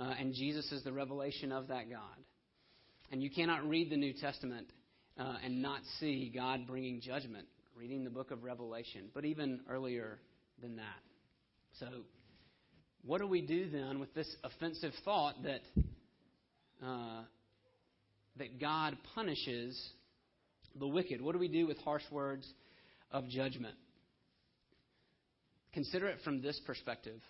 uh, 0.00 0.14
and 0.18 0.34
Jesus 0.34 0.70
is 0.72 0.82
the 0.82 0.92
revelation 0.92 1.52
of 1.52 1.68
that 1.68 1.88
God. 1.88 2.00
And 3.12 3.22
you 3.22 3.30
cannot 3.30 3.68
read 3.68 3.88
the 3.88 3.96
New 3.96 4.12
Testament 4.12 4.66
uh, 5.16 5.36
and 5.44 5.62
not 5.62 5.80
see 6.00 6.32
God 6.34 6.66
bringing 6.66 7.00
judgment 7.00 7.46
reading 7.76 8.04
the 8.04 8.10
book 8.10 8.30
of 8.30 8.42
Revelation, 8.42 9.08
but 9.14 9.24
even 9.24 9.60
earlier 9.68 10.18
than 10.60 10.76
that. 10.76 11.00
So, 11.78 11.86
what 13.02 13.20
do 13.20 13.26
we 13.26 13.40
do 13.40 13.70
then 13.70 14.00
with 14.00 14.12
this 14.12 14.28
offensive 14.44 14.92
thought 15.04 15.36
that 15.44 15.60
uh, 16.84 17.22
that 18.40 18.60
God 18.60 18.98
punishes 19.14 19.80
the 20.78 20.88
wicked? 20.88 21.22
What 21.22 21.32
do 21.32 21.38
we 21.38 21.48
do 21.48 21.66
with 21.66 21.78
harsh 21.78 22.02
words 22.10 22.46
of 23.10 23.28
judgment. 23.28 23.74
Consider 25.72 26.08
it 26.08 26.18
from 26.24 26.42
this 26.42 26.60
perspective. 26.66 27.20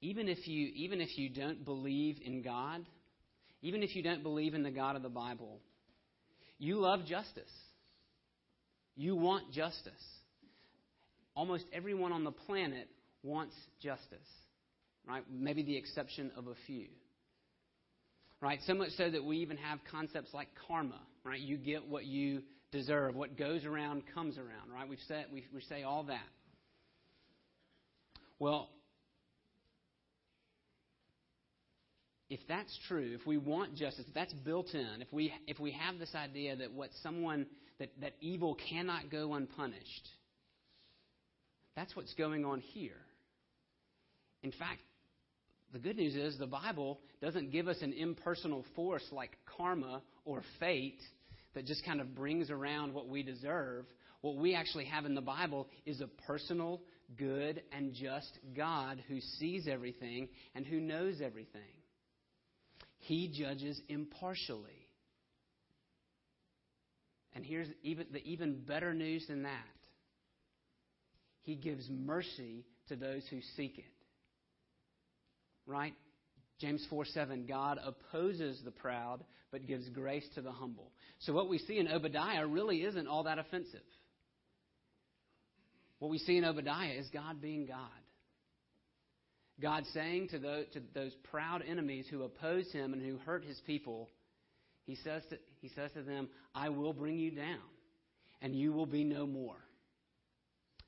Even 0.00 0.28
if 0.28 0.46
you, 0.46 0.70
even 0.74 1.00
if 1.00 1.18
you 1.18 1.28
don't 1.28 1.64
believe 1.64 2.18
in 2.24 2.42
God, 2.42 2.86
even 3.62 3.82
if 3.82 3.96
you 3.96 4.02
don't 4.02 4.22
believe 4.22 4.54
in 4.54 4.62
the 4.62 4.70
God 4.70 4.96
of 4.96 5.02
the 5.02 5.08
Bible, 5.08 5.58
you 6.58 6.76
love 6.76 7.00
justice. 7.06 7.50
You 8.94 9.16
want 9.16 9.52
justice. 9.52 9.92
Almost 11.34 11.64
everyone 11.72 12.12
on 12.12 12.24
the 12.24 12.32
planet 12.32 12.88
wants 13.22 13.54
justice, 13.80 14.18
right? 15.06 15.22
Maybe 15.30 15.62
the 15.62 15.76
exception 15.76 16.30
of 16.36 16.46
a 16.46 16.54
few. 16.66 16.86
Right? 18.40 18.60
So 18.66 18.74
much 18.74 18.90
so 18.96 19.10
that 19.10 19.24
we 19.24 19.38
even 19.38 19.56
have 19.56 19.80
concepts 19.90 20.32
like 20.32 20.48
karma, 20.68 21.00
right? 21.24 21.40
You 21.40 21.56
get 21.56 21.88
what 21.88 22.04
you 22.04 22.42
deserve. 22.70 23.16
What 23.16 23.36
goes 23.36 23.64
around 23.64 24.04
comes 24.14 24.38
around, 24.38 24.72
right? 24.72 24.88
We've 24.88 24.98
said, 25.08 25.26
we, 25.32 25.44
we 25.52 25.60
say 25.62 25.82
all 25.82 26.04
that. 26.04 26.20
Well, 28.38 28.68
if 32.30 32.40
that's 32.46 32.78
true, 32.86 33.16
if 33.20 33.26
we 33.26 33.38
want 33.38 33.74
justice, 33.74 34.04
if 34.06 34.14
that's 34.14 34.32
built 34.32 34.74
in, 34.74 35.00
if 35.00 35.12
we, 35.12 35.32
if 35.46 35.58
we 35.58 35.72
have 35.72 35.98
this 35.98 36.14
idea 36.14 36.54
that 36.56 36.72
what 36.72 36.90
someone, 37.02 37.46
that, 37.78 37.90
that 38.00 38.12
evil 38.20 38.56
cannot 38.70 39.10
go 39.10 39.34
unpunished, 39.34 40.08
that's 41.74 41.96
what's 41.96 42.14
going 42.14 42.44
on 42.44 42.60
here. 42.60 43.00
In 44.42 44.52
fact, 44.52 44.80
the 45.72 45.78
good 45.78 45.96
news 45.96 46.14
is 46.14 46.38
the 46.38 46.46
Bible 46.46 47.00
doesn't 47.20 47.52
give 47.52 47.68
us 47.68 47.78
an 47.82 47.92
impersonal 47.92 48.64
force 48.74 49.04
like 49.12 49.36
karma 49.56 50.02
or 50.24 50.42
fate 50.58 51.00
that 51.54 51.66
just 51.66 51.84
kind 51.84 52.00
of 52.00 52.14
brings 52.14 52.50
around 52.50 52.94
what 52.94 53.08
we 53.08 53.22
deserve. 53.22 53.84
What 54.20 54.36
we 54.36 54.54
actually 54.54 54.86
have 54.86 55.04
in 55.04 55.14
the 55.14 55.20
Bible 55.20 55.68
is 55.86 56.00
a 56.00 56.08
personal, 56.26 56.80
good, 57.16 57.62
and 57.70 57.94
just 57.94 58.38
God 58.56 59.02
who 59.08 59.20
sees 59.38 59.68
everything 59.68 60.28
and 60.54 60.66
who 60.66 60.80
knows 60.80 61.20
everything. 61.22 61.60
He 62.98 63.28
judges 63.28 63.80
impartially. 63.88 64.88
And 67.34 67.44
here's 67.44 67.68
even 67.82 68.06
the 68.12 68.24
even 68.24 68.64
better 68.66 68.94
news 68.94 69.26
than 69.28 69.44
that. 69.44 69.52
He 71.42 71.54
gives 71.54 71.88
mercy 71.88 72.64
to 72.88 72.96
those 72.96 73.22
who 73.30 73.38
seek 73.56 73.78
it. 73.78 73.84
Right? 75.68 75.94
James 76.60 76.84
4 76.90 77.04
7, 77.04 77.46
God 77.46 77.78
opposes 77.84 78.60
the 78.64 78.72
proud, 78.72 79.22
but 79.52 79.66
gives 79.66 79.88
grace 79.90 80.24
to 80.34 80.40
the 80.40 80.50
humble. 80.50 80.90
So, 81.20 81.32
what 81.32 81.48
we 81.48 81.58
see 81.58 81.78
in 81.78 81.86
Obadiah 81.86 82.46
really 82.46 82.78
isn't 82.82 83.06
all 83.06 83.24
that 83.24 83.38
offensive. 83.38 83.80
What 86.00 86.10
we 86.10 86.18
see 86.18 86.36
in 86.36 86.44
Obadiah 86.44 86.94
is 86.94 87.06
God 87.12 87.40
being 87.40 87.66
God. 87.66 87.78
God 89.60 89.84
saying 89.92 90.28
to 90.28 90.38
those, 90.38 90.66
to 90.72 90.82
those 90.94 91.12
proud 91.30 91.62
enemies 91.68 92.06
who 92.10 92.22
oppose 92.22 92.70
him 92.72 92.92
and 92.92 93.02
who 93.02 93.18
hurt 93.18 93.44
his 93.44 93.60
people, 93.66 94.08
he 94.84 94.96
says, 94.96 95.22
to, 95.30 95.38
he 95.60 95.68
says 95.74 95.90
to 95.94 96.02
them, 96.02 96.28
I 96.54 96.68
will 96.68 96.92
bring 96.92 97.18
you 97.18 97.32
down, 97.32 97.58
and 98.40 98.54
you 98.54 98.72
will 98.72 98.86
be 98.86 99.04
no 99.04 99.26
more. 99.26 99.56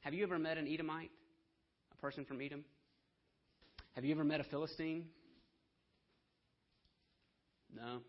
Have 0.01 0.14
you 0.14 0.23
ever 0.25 0.38
met 0.38 0.57
an 0.57 0.66
Edomite? 0.66 1.11
A 1.93 2.01
person 2.01 2.25
from 2.25 2.40
Edom? 2.40 2.64
Have 3.94 4.05
you 4.05 4.14
ever 4.14 4.24
met 4.24 4.40
a 4.40 4.44
Philistine? 4.44 5.07
No. 7.74 8.00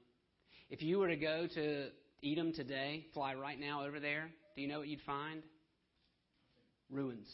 If 0.70 0.82
you 0.82 1.00
were 1.00 1.08
to 1.08 1.16
go 1.16 1.48
to 1.54 1.88
Edom 2.24 2.54
today, 2.54 3.06
fly 3.14 3.34
right 3.34 3.60
now 3.60 3.86
over 3.86 4.00
there, 4.00 4.30
do 4.56 4.62
you 4.62 4.68
know 4.68 4.80
what 4.80 4.88
you'd 4.88 5.02
find? 5.02 5.42
Ruins. 6.90 7.28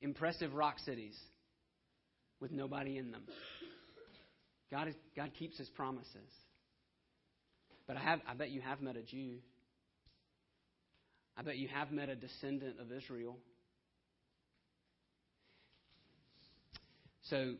Impressive 0.00 0.54
rock 0.54 0.78
cities 0.84 1.16
with 2.40 2.52
nobody 2.52 2.96
in 2.96 3.10
them. 3.10 3.22
God, 4.70 4.88
is, 4.88 4.94
God 5.14 5.30
keeps 5.38 5.58
his 5.58 5.68
promises. 5.68 6.30
But 7.86 7.96
I, 7.96 8.00
have, 8.00 8.20
I 8.26 8.34
bet 8.34 8.50
you 8.50 8.60
have 8.62 8.80
met 8.80 8.96
a 8.96 9.02
Jew. 9.02 9.36
I 11.36 11.42
bet 11.42 11.58
you 11.58 11.68
have 11.68 11.92
met 11.92 12.08
a 12.08 12.16
descendant 12.16 12.80
of 12.80 12.90
Israel. 12.90 13.36
So 17.30 17.54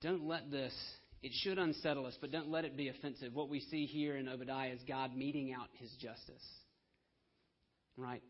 don't 0.00 0.26
let 0.26 0.50
this, 0.50 0.74
it 1.22 1.32
should 1.42 1.58
unsettle 1.58 2.06
us, 2.06 2.16
but 2.20 2.30
don't 2.30 2.50
let 2.50 2.64
it 2.64 2.76
be 2.76 2.88
offensive. 2.88 3.34
What 3.34 3.48
we 3.48 3.60
see 3.60 3.86
here 3.86 4.16
in 4.16 4.28
Obadiah 4.28 4.70
is 4.70 4.80
God 4.86 5.16
meting 5.16 5.52
out 5.52 5.68
his 5.78 5.90
justice. 6.00 6.44
Right? 7.96 8.22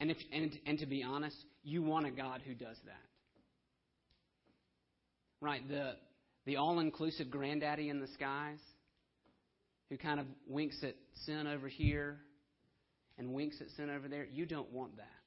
And, 0.00 0.10
if, 0.10 0.16
and, 0.32 0.52
and 0.66 0.78
to 0.78 0.86
be 0.86 1.02
honest, 1.02 1.36
you 1.62 1.82
want 1.82 2.06
a 2.06 2.10
God 2.10 2.40
who 2.46 2.54
does 2.54 2.76
that. 2.86 3.06
Right? 5.40 5.66
The, 5.68 5.92
the 6.46 6.56
all 6.56 6.80
inclusive 6.80 7.30
granddaddy 7.30 7.88
in 7.88 8.00
the 8.00 8.08
skies 8.08 8.58
who 9.90 9.98
kind 9.98 10.20
of 10.20 10.26
winks 10.46 10.76
at 10.82 10.94
sin 11.26 11.46
over 11.46 11.68
here 11.68 12.18
and 13.18 13.34
winks 13.34 13.56
at 13.60 13.68
sin 13.76 13.90
over 13.90 14.08
there. 14.08 14.24
You 14.24 14.46
don't 14.46 14.72
want 14.72 14.96
that. 14.96 15.19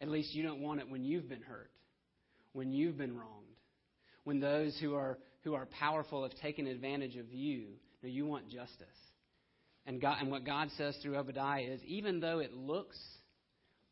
At 0.00 0.08
least 0.08 0.34
you 0.34 0.42
don't 0.42 0.60
want 0.60 0.80
it 0.80 0.90
when 0.90 1.04
you've 1.04 1.28
been 1.28 1.42
hurt, 1.42 1.70
when 2.52 2.72
you've 2.72 2.98
been 2.98 3.16
wronged, 3.16 3.46
when 4.24 4.40
those 4.40 4.76
who 4.80 4.94
are, 4.94 5.18
who 5.42 5.54
are 5.54 5.66
powerful 5.66 6.22
have 6.22 6.34
taken 6.42 6.66
advantage 6.66 7.16
of 7.16 7.32
you. 7.32 7.68
No, 8.02 8.08
you 8.08 8.26
want 8.26 8.48
justice. 8.48 8.86
And, 9.86 10.00
God, 10.00 10.18
and 10.20 10.30
what 10.30 10.44
God 10.44 10.68
says 10.76 10.96
through 11.02 11.16
Obadiah 11.16 11.62
is 11.62 11.80
even 11.84 12.20
though 12.20 12.40
it 12.40 12.52
looks 12.52 12.98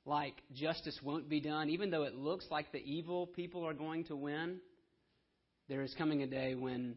like 0.05 0.35
justice 0.53 0.99
won't 1.03 1.29
be 1.29 1.41
done, 1.41 1.71
even 1.71 1.91
though 1.91 2.03
it 2.03 2.15
looks 2.15 2.45
like 2.51 2.73
the 2.73 2.85
evil 2.85 3.27
people 3.27 3.65
are 3.65 3.73
going 3.73 4.05
to 4.05 4.17
win, 4.17 4.59
there 5.69 5.83
is 5.83 5.95
coming 5.97 6.23
a 6.23 6.27
day 6.27 6.55
when 6.55 6.97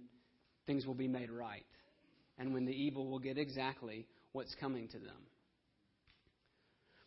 things 0.65 0.86
will 0.86 0.93
be 0.93 1.08
made 1.08 1.32
right 1.32 1.65
and 2.38 2.54
when 2.54 2.65
the 2.65 2.74
evil 2.74 3.08
will 3.08 3.20
get 3.20 3.38
exactly 3.38 4.06
what's 4.34 4.54
coming 4.56 4.88
to 4.89 5.00
them. 5.00 5.15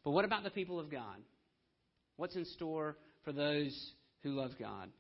But 0.03 0.13
what 0.13 0.25
about 0.25 0.45
the 0.45 0.51
people 0.51 0.81
of 0.81 0.91
God? 0.91 1.19
What's 2.20 2.37
in 2.37 2.44
store 2.44 2.98
for 3.24 3.33
those 3.33 3.92
who 4.22 4.33
love 4.33 4.50
God? 4.61 4.90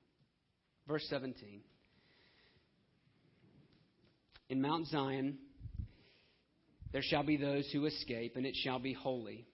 Verse 0.88 1.06
17. 1.10 1.60
In 4.48 4.62
Mount 4.62 4.86
Zion 4.86 5.36
there 6.94 7.02
shall 7.02 7.22
be 7.22 7.36
those 7.36 7.70
who 7.74 7.84
escape, 7.84 8.36
and 8.36 8.46
it 8.46 8.54
shall 8.64 8.78
be 8.78 8.94
holy. 8.94 9.46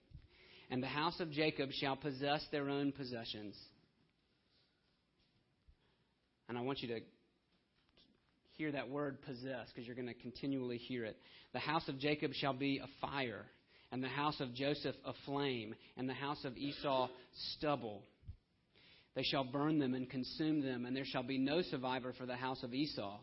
And 0.70 0.80
the 0.80 0.86
house 0.86 1.18
of 1.18 1.32
Jacob 1.32 1.70
shall 1.72 1.96
possess 1.96 2.46
their 2.52 2.70
own 2.70 2.92
possessions. 2.92 3.56
And 6.48 6.56
I 6.56 6.60
want 6.60 6.82
you 6.82 6.88
to 6.94 7.00
hear 8.52 8.70
that 8.70 8.90
word 8.90 9.20
possess 9.22 9.66
because 9.74 9.88
you're 9.88 9.96
going 9.96 10.06
to 10.06 10.14
continually 10.14 10.78
hear 10.78 11.04
it. 11.04 11.16
The 11.52 11.58
house 11.58 11.88
of 11.88 11.98
Jacob 11.98 12.30
shall 12.32 12.54
be 12.54 12.78
a 12.78 12.86
fire 13.00 13.44
and 13.92 14.02
the 14.02 14.08
house 14.08 14.40
of 14.40 14.54
Joseph 14.54 14.96
a 15.04 15.12
flame, 15.24 15.74
and 15.96 16.08
the 16.08 16.14
house 16.14 16.44
of 16.44 16.56
Esau 16.56 17.08
stubble. 17.54 18.02
They 19.14 19.22
shall 19.22 19.44
burn 19.44 19.78
them 19.78 19.94
and 19.94 20.08
consume 20.08 20.60
them, 20.60 20.84
and 20.84 20.94
there 20.94 21.04
shall 21.06 21.22
be 21.22 21.38
no 21.38 21.62
survivor 21.62 22.12
for 22.18 22.26
the 22.26 22.36
house 22.36 22.62
of 22.62 22.74
Esau, 22.74 23.18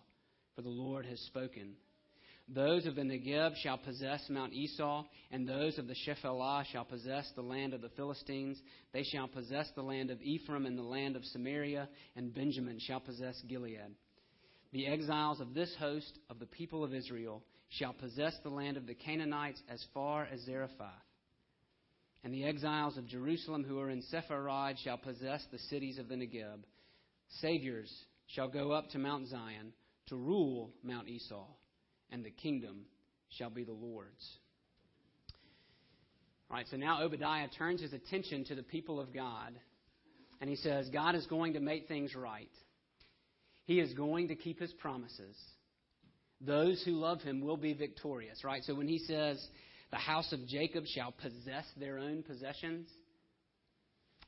for 0.55 0.61
the 0.61 0.69
Lord 0.69 1.05
has 1.05 1.19
spoken. 1.21 1.75
Those 2.49 2.85
of 2.85 2.95
the 2.95 3.03
Negeb 3.03 3.55
shall 3.61 3.77
possess 3.77 4.21
Mount 4.29 4.53
Esau, 4.53 5.05
and 5.31 5.47
those 5.47 5.77
of 5.77 5.87
the 5.87 5.95
Shephelah 6.05 6.65
shall 6.71 6.83
possess 6.83 7.31
the 7.35 7.41
land 7.41 7.73
of 7.73 7.81
the 7.81 7.89
Philistines. 7.89 8.59
They 8.91 9.03
shall 9.03 9.27
possess 9.27 9.69
the 9.75 9.81
land 9.81 10.09
of 10.11 10.21
Ephraim 10.21 10.65
and 10.65 10.77
the 10.77 10.83
land 10.83 11.15
of 11.15 11.23
Samaria, 11.25 11.87
and 12.15 12.33
Benjamin 12.33 12.79
shall 12.79 12.99
possess 12.99 13.41
Gilead. 13.47 13.95
The 14.73 14.87
exiles 14.87 15.39
of 15.39 15.53
this 15.53 15.73
host 15.79 16.19
of 16.29 16.39
the 16.39 16.47
people 16.47 16.83
of 16.83 16.93
Israel 16.93 17.43
shall 17.79 17.93
possess 17.93 18.33
the 18.43 18.49
land 18.49 18.77
of 18.77 18.85
the 18.85 18.93
Canaanites 18.93 19.61
as 19.69 19.83
far 19.93 20.27
as 20.31 20.41
Zarephath. 20.41 20.89
And 22.23 22.33
the 22.33 22.45
exiles 22.45 22.97
of 22.97 23.07
Jerusalem 23.07 23.63
who 23.63 23.79
are 23.79 23.89
in 23.89 24.03
Sepharad 24.13 24.77
shall 24.83 24.97
possess 24.97 25.43
the 25.51 25.59
cities 25.59 25.97
of 25.97 26.07
the 26.07 26.15
Negeb. 26.15 26.63
Saviors 27.41 27.91
shall 28.27 28.47
go 28.47 28.71
up 28.71 28.89
to 28.91 28.99
Mount 28.99 29.27
Zion 29.27 29.73
to 30.07 30.15
rule 30.15 30.71
Mount 30.83 31.09
Esau, 31.09 31.47
and 32.11 32.23
the 32.23 32.31
kingdom 32.31 32.85
shall 33.37 33.49
be 33.49 33.63
the 33.63 33.73
Lord's. 33.73 34.37
All 36.49 36.57
right, 36.57 36.67
so 36.69 36.77
now 36.77 37.01
Obadiah 37.01 37.47
turns 37.57 37.81
his 37.81 37.93
attention 37.93 38.45
to 38.45 38.55
the 38.55 38.63
people 38.63 38.99
of 38.99 39.13
God, 39.13 39.53
and 40.39 40.49
he 40.49 40.55
says, 40.55 40.87
God 40.89 41.15
is 41.15 41.25
going 41.25 41.53
to 41.53 41.59
make 41.59 41.87
things 41.87 42.15
right. 42.15 42.51
He 43.65 43.79
is 43.79 43.93
going 43.93 44.27
to 44.27 44.35
keep 44.35 44.59
his 44.59 44.71
promises 44.73 45.35
those 46.45 46.81
who 46.83 46.91
love 46.91 47.21
him 47.21 47.41
will 47.41 47.57
be 47.57 47.73
victorious, 47.73 48.43
right? 48.43 48.63
So 48.63 48.75
when 48.75 48.87
he 48.87 48.99
says, 48.99 49.45
the 49.91 49.97
house 49.97 50.33
of 50.33 50.47
Jacob 50.47 50.85
shall 50.87 51.11
possess 51.11 51.65
their 51.77 51.99
own 51.99 52.23
possessions, 52.23 52.89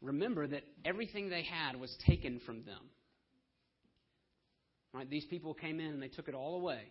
remember 0.01 0.47
that 0.47 0.63
everything 0.85 1.29
they 1.29 1.43
had 1.43 1.75
was 1.79 1.95
taken 2.07 2.39
from 2.45 2.63
them. 2.65 2.89
Right? 4.93 5.09
These 5.09 5.25
people 5.25 5.53
came 5.53 5.79
in 5.79 5.87
and 5.87 6.01
they 6.01 6.07
took 6.07 6.29
it 6.29 6.35
all 6.35 6.55
away. 6.55 6.83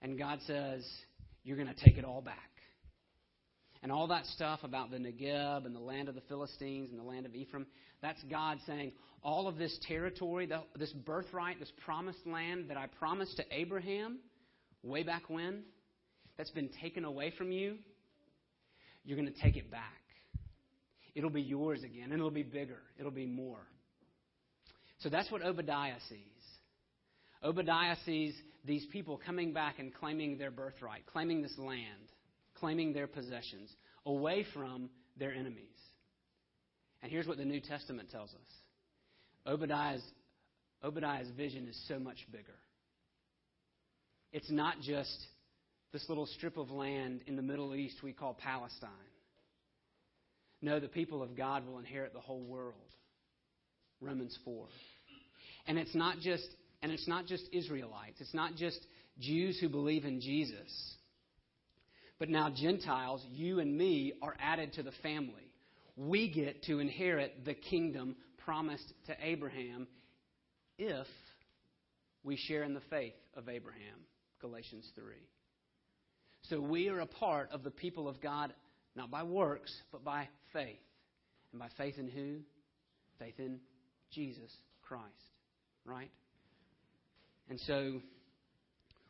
And 0.00 0.18
God 0.18 0.38
says, 0.46 0.86
You're 1.42 1.56
going 1.56 1.74
to 1.74 1.84
take 1.84 1.98
it 1.98 2.04
all 2.04 2.22
back. 2.22 2.53
And 3.84 3.92
all 3.92 4.06
that 4.06 4.24
stuff 4.24 4.60
about 4.62 4.90
the 4.90 4.96
Negeb 4.96 5.66
and 5.66 5.76
the 5.76 5.80
land 5.80 6.08
of 6.08 6.14
the 6.14 6.22
Philistines 6.22 6.88
and 6.90 6.98
the 6.98 7.04
land 7.04 7.26
of 7.26 7.34
Ephraim, 7.34 7.66
that's 8.00 8.22
God 8.30 8.56
saying, 8.66 8.92
All 9.22 9.46
of 9.46 9.58
this 9.58 9.78
territory, 9.86 10.48
this 10.74 10.90
birthright, 10.92 11.60
this 11.60 11.70
promised 11.84 12.26
land 12.26 12.70
that 12.70 12.78
I 12.78 12.86
promised 12.86 13.36
to 13.36 13.44
Abraham 13.50 14.20
way 14.82 15.02
back 15.02 15.24
when, 15.28 15.64
that's 16.38 16.50
been 16.52 16.70
taken 16.80 17.04
away 17.04 17.34
from 17.36 17.52
you, 17.52 17.76
you're 19.04 19.18
going 19.18 19.30
to 19.30 19.42
take 19.42 19.58
it 19.58 19.70
back. 19.70 19.82
It'll 21.14 21.28
be 21.28 21.42
yours 21.42 21.82
again, 21.84 22.04
and 22.04 22.14
it'll 22.14 22.30
be 22.30 22.42
bigger, 22.42 22.80
it'll 22.98 23.10
be 23.10 23.26
more. 23.26 23.66
So 25.00 25.10
that's 25.10 25.30
what 25.30 25.42
Obadiah 25.42 26.00
sees. 26.08 26.18
Obadiah 27.42 27.96
sees 28.06 28.34
these 28.64 28.86
people 28.86 29.20
coming 29.26 29.52
back 29.52 29.78
and 29.78 29.92
claiming 29.92 30.38
their 30.38 30.50
birthright, 30.50 31.04
claiming 31.04 31.42
this 31.42 31.58
land, 31.58 32.08
claiming 32.58 32.92
their 32.92 33.06
possessions 33.06 33.70
away 34.06 34.44
from 34.54 34.90
their 35.18 35.32
enemies. 35.32 35.64
And 37.02 37.10
here's 37.10 37.26
what 37.26 37.36
the 37.36 37.44
New 37.44 37.60
Testament 37.60 38.10
tells 38.10 38.30
us 38.30 39.46
Obadiah's, 39.46 40.02
Obadiah's 40.82 41.28
vision 41.36 41.66
is 41.68 41.78
so 41.88 41.98
much 41.98 42.18
bigger. 42.32 42.58
It's 44.32 44.50
not 44.50 44.80
just 44.80 45.26
this 45.92 46.08
little 46.08 46.26
strip 46.26 46.56
of 46.56 46.70
land 46.70 47.20
in 47.26 47.36
the 47.36 47.42
Middle 47.42 47.74
East 47.74 48.02
we 48.02 48.12
call 48.12 48.34
Palestine. 48.34 48.90
No, 50.60 50.80
the 50.80 50.88
people 50.88 51.22
of 51.22 51.36
God 51.36 51.66
will 51.66 51.78
inherit 51.78 52.14
the 52.14 52.20
whole 52.20 52.40
world. 52.40 52.74
Romans 54.00 54.36
4. 54.44 54.66
And 55.66 55.78
it's 55.78 55.94
not 55.94 56.18
just 56.20 56.46
and 56.82 56.92
it's 56.92 57.08
not 57.08 57.26
just 57.26 57.44
Israelites. 57.52 58.20
It's 58.20 58.34
not 58.34 58.56
just 58.56 58.78
Jews 59.18 59.58
who 59.58 59.68
believe 59.68 60.04
in 60.04 60.20
Jesus. 60.20 60.96
But 62.18 62.28
now 62.28 62.50
Gentiles, 62.54 63.24
you 63.30 63.60
and 63.60 63.76
me, 63.76 64.12
are 64.22 64.36
added 64.40 64.74
to 64.74 64.82
the 64.82 64.92
family. 65.02 65.50
We 65.96 66.30
get 66.30 66.62
to 66.64 66.78
inherit 66.78 67.44
the 67.44 67.54
kingdom 67.54 68.16
promised 68.44 68.92
to 69.06 69.16
Abraham 69.20 69.86
if 70.78 71.06
we 72.22 72.36
share 72.36 72.62
in 72.62 72.74
the 72.74 72.82
faith 72.90 73.14
of 73.36 73.48
Abraham. 73.48 74.06
Galatians 74.40 74.86
3. 74.94 75.04
So 76.50 76.60
we 76.60 76.88
are 76.88 77.00
a 77.00 77.06
part 77.06 77.50
of 77.50 77.62
the 77.62 77.70
people 77.70 78.08
of 78.08 78.20
God, 78.20 78.52
not 78.94 79.10
by 79.10 79.22
works, 79.22 79.74
but 79.90 80.04
by 80.04 80.28
faith. 80.52 80.76
And 81.52 81.60
by 81.60 81.68
faith 81.78 81.98
in 81.98 82.08
who? 82.08 82.40
Faith 83.18 83.38
in 83.38 83.60
Jesus 84.10 84.50
Christ. 84.82 85.04
Right? 85.86 86.10
And 87.48 87.58
so, 87.60 88.00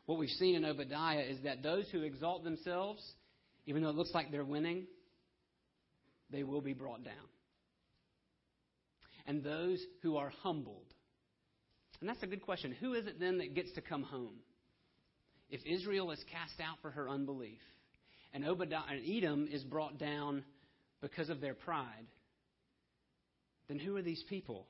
what 0.05 0.19
we've 0.19 0.29
seen 0.29 0.55
in 0.55 0.65
Obadiah 0.65 1.21
is 1.21 1.39
that 1.43 1.63
those 1.63 1.85
who 1.91 2.01
exalt 2.01 2.43
themselves, 2.43 3.01
even 3.65 3.81
though 3.81 3.89
it 3.89 3.95
looks 3.95 4.13
like 4.13 4.31
they're 4.31 4.43
winning, 4.45 4.85
they 6.29 6.43
will 6.43 6.61
be 6.61 6.73
brought 6.73 7.03
down. 7.03 7.13
And 9.25 9.43
those 9.43 9.83
who 10.03 10.17
are 10.17 10.31
humbled. 10.43 10.93
And 11.99 12.09
that's 12.09 12.21
a 12.21 12.27
good 12.27 12.43
question. 12.43 12.75
Who 12.79 12.93
is 12.93 13.07
it 13.07 13.19
then 13.19 13.39
that 13.39 13.55
gets 13.55 13.71
to 13.73 13.81
come 13.81 14.03
home? 14.03 14.35
If 15.49 15.61
Israel 15.65 16.11
is 16.11 16.23
cast 16.31 16.59
out 16.59 16.77
for 16.81 16.91
her 16.91 17.09
unbelief, 17.09 17.61
and 18.33 18.45
Obadiah 18.45 18.81
and 18.91 19.01
Edom 19.07 19.47
is 19.51 19.63
brought 19.63 19.97
down 19.97 20.43
because 21.01 21.29
of 21.29 21.41
their 21.41 21.53
pride, 21.53 22.05
then 23.67 23.79
who 23.79 23.95
are 23.95 24.01
these 24.01 24.23
people? 24.29 24.67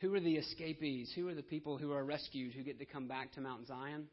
Who 0.00 0.14
are 0.14 0.20
the 0.20 0.36
escapees? 0.36 1.12
Who 1.14 1.28
are 1.28 1.34
the 1.34 1.42
people 1.42 1.78
who 1.78 1.92
are 1.92 2.04
rescued 2.04 2.52
who 2.52 2.62
get 2.62 2.78
to 2.78 2.84
come 2.84 3.08
back 3.08 3.32
to 3.32 3.40
Mount 3.40 3.66
Zion? 3.66 4.06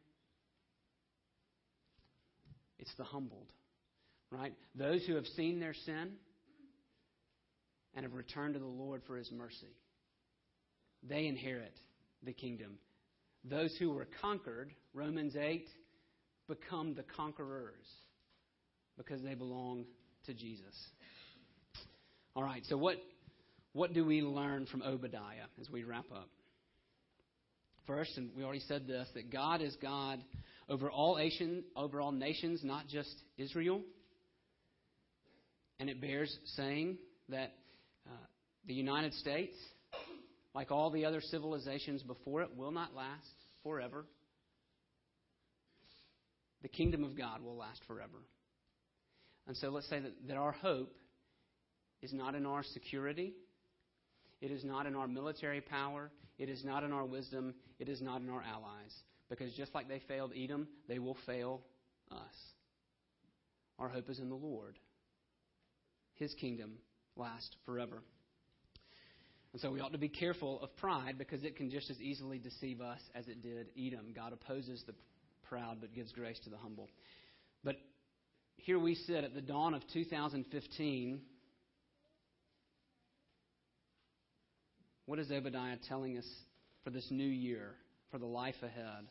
It's 2.79 2.93
the 2.97 3.03
humbled, 3.03 3.51
right? 4.31 4.53
Those 4.75 5.05
who 5.05 5.15
have 5.15 5.25
seen 5.27 5.59
their 5.59 5.73
sin 5.73 6.13
and 7.93 8.03
have 8.03 8.13
returned 8.13 8.53
to 8.53 8.59
the 8.59 8.65
Lord 8.65 9.01
for 9.05 9.17
his 9.17 9.31
mercy. 9.31 9.75
They 11.07 11.27
inherit 11.27 11.77
the 12.23 12.33
kingdom. 12.33 12.77
Those 13.43 13.75
who 13.77 13.91
were 13.91 14.07
conquered, 14.21 14.71
Romans 14.93 15.35
8, 15.35 15.67
become 16.47 16.93
the 16.93 17.03
conquerors 17.03 17.85
because 18.97 19.21
they 19.21 19.33
belong 19.33 19.85
to 20.25 20.33
Jesus. 20.33 20.75
All 22.35 22.43
right, 22.43 22.63
so 22.67 22.77
what 22.77 22.97
what 23.73 23.93
do 23.93 24.05
we 24.05 24.21
learn 24.21 24.65
from 24.65 24.81
Obadiah 24.81 25.47
as 25.59 25.69
we 25.69 25.83
wrap 25.83 26.05
up? 26.11 26.29
First, 27.87 28.17
and 28.17 28.29
we 28.35 28.43
already 28.43 28.61
said 28.67 28.87
this, 28.87 29.07
that 29.15 29.31
God 29.31 29.61
is 29.61 29.75
God 29.81 30.19
over 30.69 30.89
all, 30.89 31.19
over 31.75 32.01
all 32.01 32.11
nations, 32.11 32.61
not 32.63 32.87
just 32.87 33.13
Israel. 33.37 33.81
And 35.79 35.89
it 35.89 35.99
bears 35.99 36.35
saying 36.55 36.97
that 37.29 37.53
uh, 38.07 38.25
the 38.67 38.73
United 38.73 39.13
States, 39.15 39.55
like 40.53 40.71
all 40.71 40.91
the 40.91 41.05
other 41.05 41.21
civilizations 41.21 42.03
before 42.03 42.43
it, 42.43 42.55
will 42.55 42.71
not 42.71 42.93
last 42.93 43.25
forever. 43.63 44.05
The 46.61 46.69
kingdom 46.69 47.03
of 47.03 47.17
God 47.17 47.41
will 47.41 47.57
last 47.57 47.81
forever. 47.87 48.19
And 49.47 49.57
so 49.57 49.69
let's 49.69 49.89
say 49.89 49.99
that, 49.99 50.13
that 50.27 50.37
our 50.37 50.51
hope 50.51 50.93
is 52.01 52.13
not 52.13 52.35
in 52.35 52.45
our 52.45 52.63
security, 52.63 53.33
it 54.41 54.51
is 54.51 54.63
not 54.63 54.85
in 54.85 54.95
our 54.95 55.07
military 55.07 55.61
power. 55.61 56.11
It 56.37 56.49
is 56.49 56.65
not 56.65 56.83
in 56.83 56.91
our 56.91 57.05
wisdom. 57.05 57.53
It 57.79 57.87
is 57.87 58.01
not 58.01 58.21
in 58.21 58.29
our 58.29 58.41
allies. 58.41 58.93
Because 59.29 59.53
just 59.53 59.73
like 59.73 59.87
they 59.87 60.01
failed 60.07 60.31
Edom, 60.35 60.67
they 60.87 60.99
will 60.99 61.17
fail 61.25 61.61
us. 62.11 62.17
Our 63.79 63.87
hope 63.87 64.09
is 64.09 64.19
in 64.19 64.29
the 64.29 64.35
Lord. 64.35 64.77
His 66.15 66.33
kingdom 66.33 66.73
lasts 67.15 67.55
forever. 67.65 68.01
And 69.53 69.61
so 69.61 69.71
we 69.71 69.79
ought 69.79 69.91
to 69.91 69.97
be 69.97 70.09
careful 70.09 70.61
of 70.61 70.75
pride 70.77 71.17
because 71.17 71.43
it 71.43 71.57
can 71.57 71.69
just 71.69 71.89
as 71.89 71.99
easily 71.99 72.39
deceive 72.39 72.81
us 72.81 72.99
as 73.13 73.27
it 73.27 73.41
did 73.41 73.67
Edom. 73.77 74.13
God 74.15 74.33
opposes 74.33 74.83
the 74.87 74.93
proud 75.43 75.81
but 75.81 75.93
gives 75.93 76.11
grace 76.11 76.39
to 76.45 76.49
the 76.49 76.57
humble. 76.57 76.89
But 77.63 77.75
here 78.55 78.79
we 78.79 78.95
sit 78.95 79.23
at 79.23 79.33
the 79.33 79.41
dawn 79.41 79.73
of 79.73 79.81
2015 79.93 81.21
What 85.11 85.19
is 85.19 85.29
Obadiah 85.29 85.75
telling 85.89 86.17
us 86.17 86.25
for 86.85 86.89
this 86.89 87.05
new 87.11 87.27
year, 87.27 87.73
for 88.11 88.17
the 88.17 88.25
life 88.25 88.55
ahead? 88.63 89.09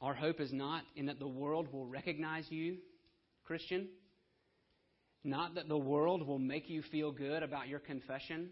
Our 0.00 0.14
hope 0.14 0.38
is 0.38 0.52
not 0.52 0.84
in 0.94 1.06
that 1.06 1.18
the 1.18 1.26
world 1.26 1.72
will 1.72 1.84
recognize 1.84 2.44
you, 2.48 2.76
Christian. 3.42 3.88
Not 5.24 5.56
that 5.56 5.66
the 5.66 5.76
world 5.76 6.28
will 6.28 6.38
make 6.38 6.70
you 6.70 6.80
feel 6.92 7.10
good 7.10 7.42
about 7.42 7.66
your 7.66 7.80
confession. 7.80 8.50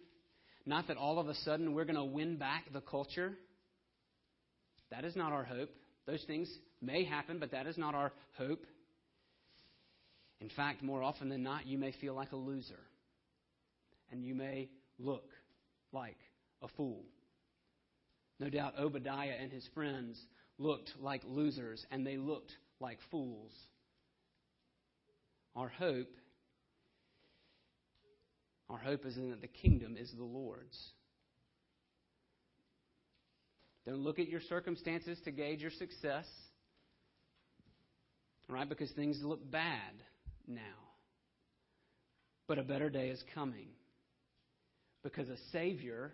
Not 0.66 0.88
that 0.88 0.96
all 0.96 1.20
of 1.20 1.28
a 1.28 1.34
sudden 1.34 1.72
we're 1.72 1.84
going 1.84 1.94
to 1.94 2.04
win 2.04 2.36
back 2.36 2.64
the 2.72 2.80
culture. 2.80 3.34
That 4.90 5.04
is 5.04 5.14
not 5.14 5.30
our 5.30 5.44
hope. 5.44 5.70
Those 6.08 6.24
things 6.26 6.52
may 6.82 7.04
happen, 7.04 7.38
but 7.38 7.52
that 7.52 7.68
is 7.68 7.78
not 7.78 7.94
our 7.94 8.10
hope. 8.36 8.66
In 10.40 10.50
fact, 10.56 10.82
more 10.82 11.04
often 11.04 11.28
than 11.28 11.44
not, 11.44 11.68
you 11.68 11.78
may 11.78 11.92
feel 11.92 12.14
like 12.16 12.32
a 12.32 12.36
loser 12.36 12.80
and 14.10 14.24
you 14.24 14.34
may 14.34 14.68
look 14.98 15.30
like 15.92 16.18
a 16.62 16.68
fool. 16.76 17.04
No 18.38 18.50
doubt 18.50 18.74
Obadiah 18.78 19.34
and 19.40 19.50
his 19.50 19.66
friends 19.74 20.20
looked 20.58 20.92
like 21.00 21.22
losers 21.26 21.84
and 21.90 22.06
they 22.06 22.16
looked 22.16 22.52
like 22.80 22.98
fools. 23.10 23.52
Our 25.54 25.68
hope 25.68 26.08
our 28.68 28.78
hope 28.78 29.06
is 29.06 29.16
in 29.16 29.30
that 29.30 29.40
the 29.40 29.46
kingdom 29.46 29.96
is 29.96 30.10
the 30.16 30.24
Lord's. 30.24 30.76
Don't 33.86 33.98
look 33.98 34.18
at 34.18 34.28
your 34.28 34.40
circumstances 34.40 35.18
to 35.24 35.30
gauge 35.30 35.60
your 35.60 35.70
success. 35.70 36.26
Right? 38.48 38.68
Because 38.68 38.90
things 38.92 39.20
look 39.22 39.48
bad 39.50 39.92
now. 40.48 40.60
But 42.48 42.58
a 42.58 42.62
better 42.62 42.90
day 42.90 43.08
is 43.08 43.22
coming. 43.34 43.68
Because 45.06 45.28
a 45.28 45.36
Savior, 45.52 46.12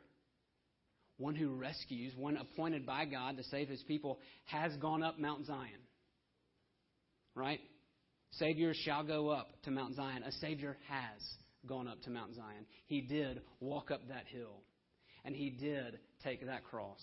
one 1.16 1.34
who 1.34 1.54
rescues, 1.54 2.12
one 2.14 2.36
appointed 2.36 2.84
by 2.84 3.06
God 3.06 3.38
to 3.38 3.44
save 3.44 3.70
his 3.70 3.82
people, 3.84 4.18
has 4.44 4.76
gone 4.76 5.02
up 5.02 5.18
Mount 5.18 5.46
Zion. 5.46 5.80
Right? 7.34 7.60
Savior 8.32 8.74
shall 8.84 9.02
go 9.02 9.30
up 9.30 9.48
to 9.62 9.70
Mount 9.70 9.96
Zion. 9.96 10.22
A 10.24 10.32
Savior 10.32 10.76
has 10.90 11.22
gone 11.66 11.88
up 11.88 12.02
to 12.02 12.10
Mount 12.10 12.34
Zion. 12.34 12.66
He 12.84 13.00
did 13.00 13.40
walk 13.60 13.90
up 13.90 14.06
that 14.08 14.26
hill, 14.26 14.60
and 15.24 15.34
he 15.34 15.48
did 15.48 15.98
take 16.22 16.44
that 16.44 16.62
cross. 16.64 17.00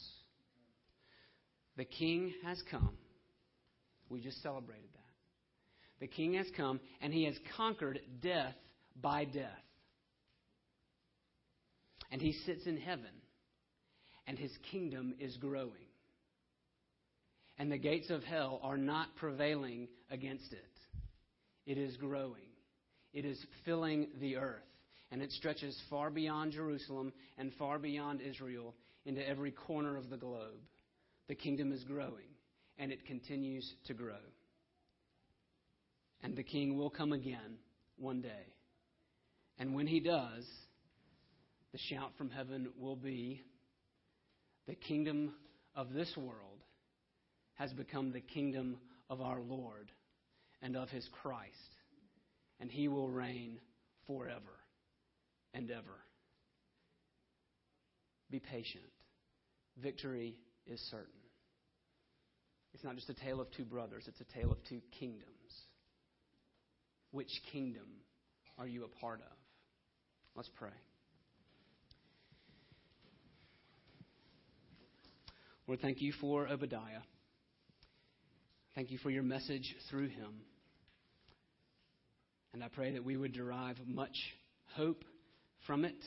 The 1.76 1.86
King 1.86 2.34
has 2.46 2.62
come. 2.70 2.98
We 4.10 4.22
just 4.22 4.44
celebrated 4.44 4.90
that. 4.94 6.02
The 6.02 6.08
King 6.08 6.36
has 6.36 6.48
come, 6.56 6.80
and 7.02 7.12
he 7.12 7.24
has 7.24 7.36
conquered 7.58 8.00
death 8.22 8.54
by 9.02 9.26
death 9.26 9.58
and 12.12 12.22
he 12.22 12.34
sits 12.46 12.66
in 12.66 12.78
heaven, 12.78 13.06
and 14.28 14.38
his 14.38 14.52
kingdom 14.72 15.14
is 15.20 15.38
growing. 15.38 15.88
and 17.60 17.70
the 17.70 17.78
gates 17.78 18.10
of 18.10 18.24
hell 18.24 18.60
are 18.64 18.78
not 18.78 19.14
prevailing 19.18 19.90
against 20.10 20.54
it. 20.54 20.66
It 21.66 21.78
is 21.78 21.98
growing, 21.98 22.50
it 23.14 23.26
is 23.26 23.38
filling 23.66 24.08
the 24.20 24.38
earth, 24.38 24.64
and 25.12 25.22
it 25.22 25.32
stretches 25.32 25.78
far 25.90 26.10
beyond 26.10 26.54
Jerusalem 26.54 27.12
and 27.38 27.52
far 27.60 27.78
beyond 27.78 28.22
Israel 28.22 28.74
into 29.06 29.28
every 29.28 29.52
corner 29.52 29.98
of 29.98 30.10
the 30.10 30.18
globe. 30.18 30.62
The 31.28 31.36
kingdom 31.36 31.72
is 31.72 31.84
growing, 31.84 32.32
and 32.78 32.92
it 32.92 33.06
continues 33.06 33.70
to 33.88 33.94
grow. 33.94 34.24
And 36.24 36.36
the 36.36 36.44
king 36.44 36.78
will 36.78 36.90
come 36.90 37.12
again 37.12 37.58
one 37.98 38.22
day. 38.22 38.54
And 39.58 39.76
when 39.76 39.86
he 39.88 40.00
does, 40.00 40.46
the 41.72 41.80
shout 41.90 42.12
from 42.18 42.30
heaven 42.30 42.70
will 42.78 42.96
be 42.96 43.42
the 44.68 44.76
kingdom 44.76 45.34
of 45.76 45.94
this 45.94 46.12
world 46.18 46.64
has 47.56 47.72
become 47.74 48.12
the 48.12 48.22
kingdom 48.22 48.78
of 49.10 49.22
our 49.22 49.40
Lord 49.42 49.92
and 50.62 50.76
of 50.76 50.90
his 50.90 51.08
Christ, 51.22 51.54
and 52.60 52.72
he 52.72 52.88
will 52.88 53.10
reign 53.10 53.60
forever 54.08 54.60
and 55.54 55.70
ever. 55.72 56.00
Be 58.30 58.40
patient. 58.40 58.84
Victory 59.82 60.36
is 60.68 60.80
certain. 60.92 61.08
It's 62.74 62.84
not 62.84 62.96
just 62.96 63.10
a 63.10 63.14
tale 63.14 63.42
of 63.42 63.50
two 63.52 63.66
brothers, 63.66 64.04
it's 64.08 64.22
a 64.22 64.40
tale 64.40 64.52
of 64.52 64.64
two 64.70 64.82
kingdoms. 65.00 65.26
Which 67.12 67.32
kingdom 67.52 67.88
are 68.58 68.68
you 68.68 68.84
a 68.84 69.00
part 69.00 69.22
of? 69.22 69.38
Let's 70.36 70.50
pray. 70.56 70.70
Lord, 75.70 75.82
thank 75.82 76.02
you 76.02 76.14
for 76.14 76.48
Obadiah. 76.48 77.04
Thank 78.74 78.90
you 78.90 78.98
for 78.98 79.12
your 79.12 79.22
message 79.22 79.76
through 79.88 80.08
him. 80.08 80.42
And 82.56 82.64
I 82.64 82.70
pray 82.70 82.94
that 82.94 83.06
we 83.06 83.16
would 83.16 83.34
derive 83.34 83.78
much 83.86 84.16
hope 84.76 85.04
from 85.68 85.86
it. 85.86 86.04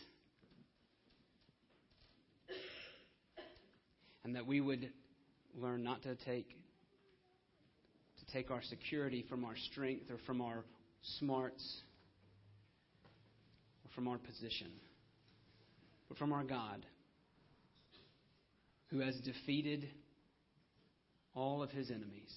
And 4.24 4.34
that 4.34 4.48
we 4.48 4.60
would 4.60 4.90
learn 5.54 5.84
not 5.84 6.02
to 6.02 6.16
take 6.16 6.48
to 8.18 8.32
take 8.32 8.50
our 8.50 8.62
security 8.64 9.24
from 9.28 9.44
our 9.44 9.54
strength 9.70 10.10
or 10.10 10.18
from 10.26 10.40
our 10.40 10.64
smarts 11.20 11.82
or 13.84 13.94
from 13.94 14.08
our 14.08 14.18
position, 14.18 14.72
but 16.08 16.18
from 16.18 16.32
our 16.32 16.42
God 16.42 16.84
who 18.92 19.00
has 19.00 19.16
defeated 19.20 19.88
all 21.34 21.62
of 21.62 21.70
his 21.70 21.90
enemies 21.90 22.36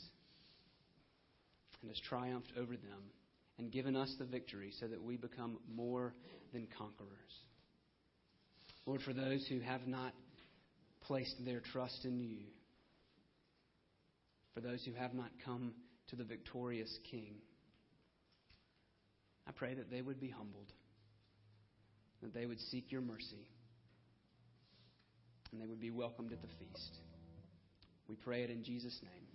and 1.82 1.92
has 1.92 2.00
triumphed 2.00 2.54
over 2.58 2.72
them 2.72 3.12
and 3.58 3.72
given 3.72 3.96
us 3.96 4.14
the 4.18 4.26
victory 4.26 4.72
so 4.80 4.88
that 4.88 5.04
we 5.04 5.18
become 5.18 5.58
more 5.70 6.14
than 6.54 6.66
conquerors. 6.78 7.12
Lord, 8.86 9.02
for 9.02 9.14
those 9.14 9.46
who 9.48 9.60
have 9.60 9.86
not 9.86 10.14
placed 11.02 11.36
their 11.44 11.60
trust 11.60 12.06
in 12.06 12.20
you, 12.22 12.40
for 14.54 14.62
those 14.62 14.84
who 14.86 14.94
have 14.94 15.14
not 15.14 15.32
come 15.44 15.74
to 16.08 16.16
the 16.16 16.24
victorious 16.24 16.98
King, 17.12 17.36
I 19.46 19.52
pray 19.52 19.74
that 19.74 19.92
they 19.92 20.02
would 20.02 20.22
be 20.22 20.30
humbled, 20.30 20.72
that 22.22 22.34
they 22.34 22.46
would 22.46 22.62
seek 22.72 22.92
your 22.94 23.02
mercy 23.02 23.46
and 25.52 25.62
they 25.62 25.66
would 25.66 25.80
be 25.80 25.92
welcomed 25.92 26.32
at 26.32 26.42
the 26.42 26.48
feast. 26.48 27.00
We 28.08 28.16
pray 28.16 28.44
it 28.44 28.50
in 28.50 28.64
Jesus' 28.64 29.02
name. 29.02 29.35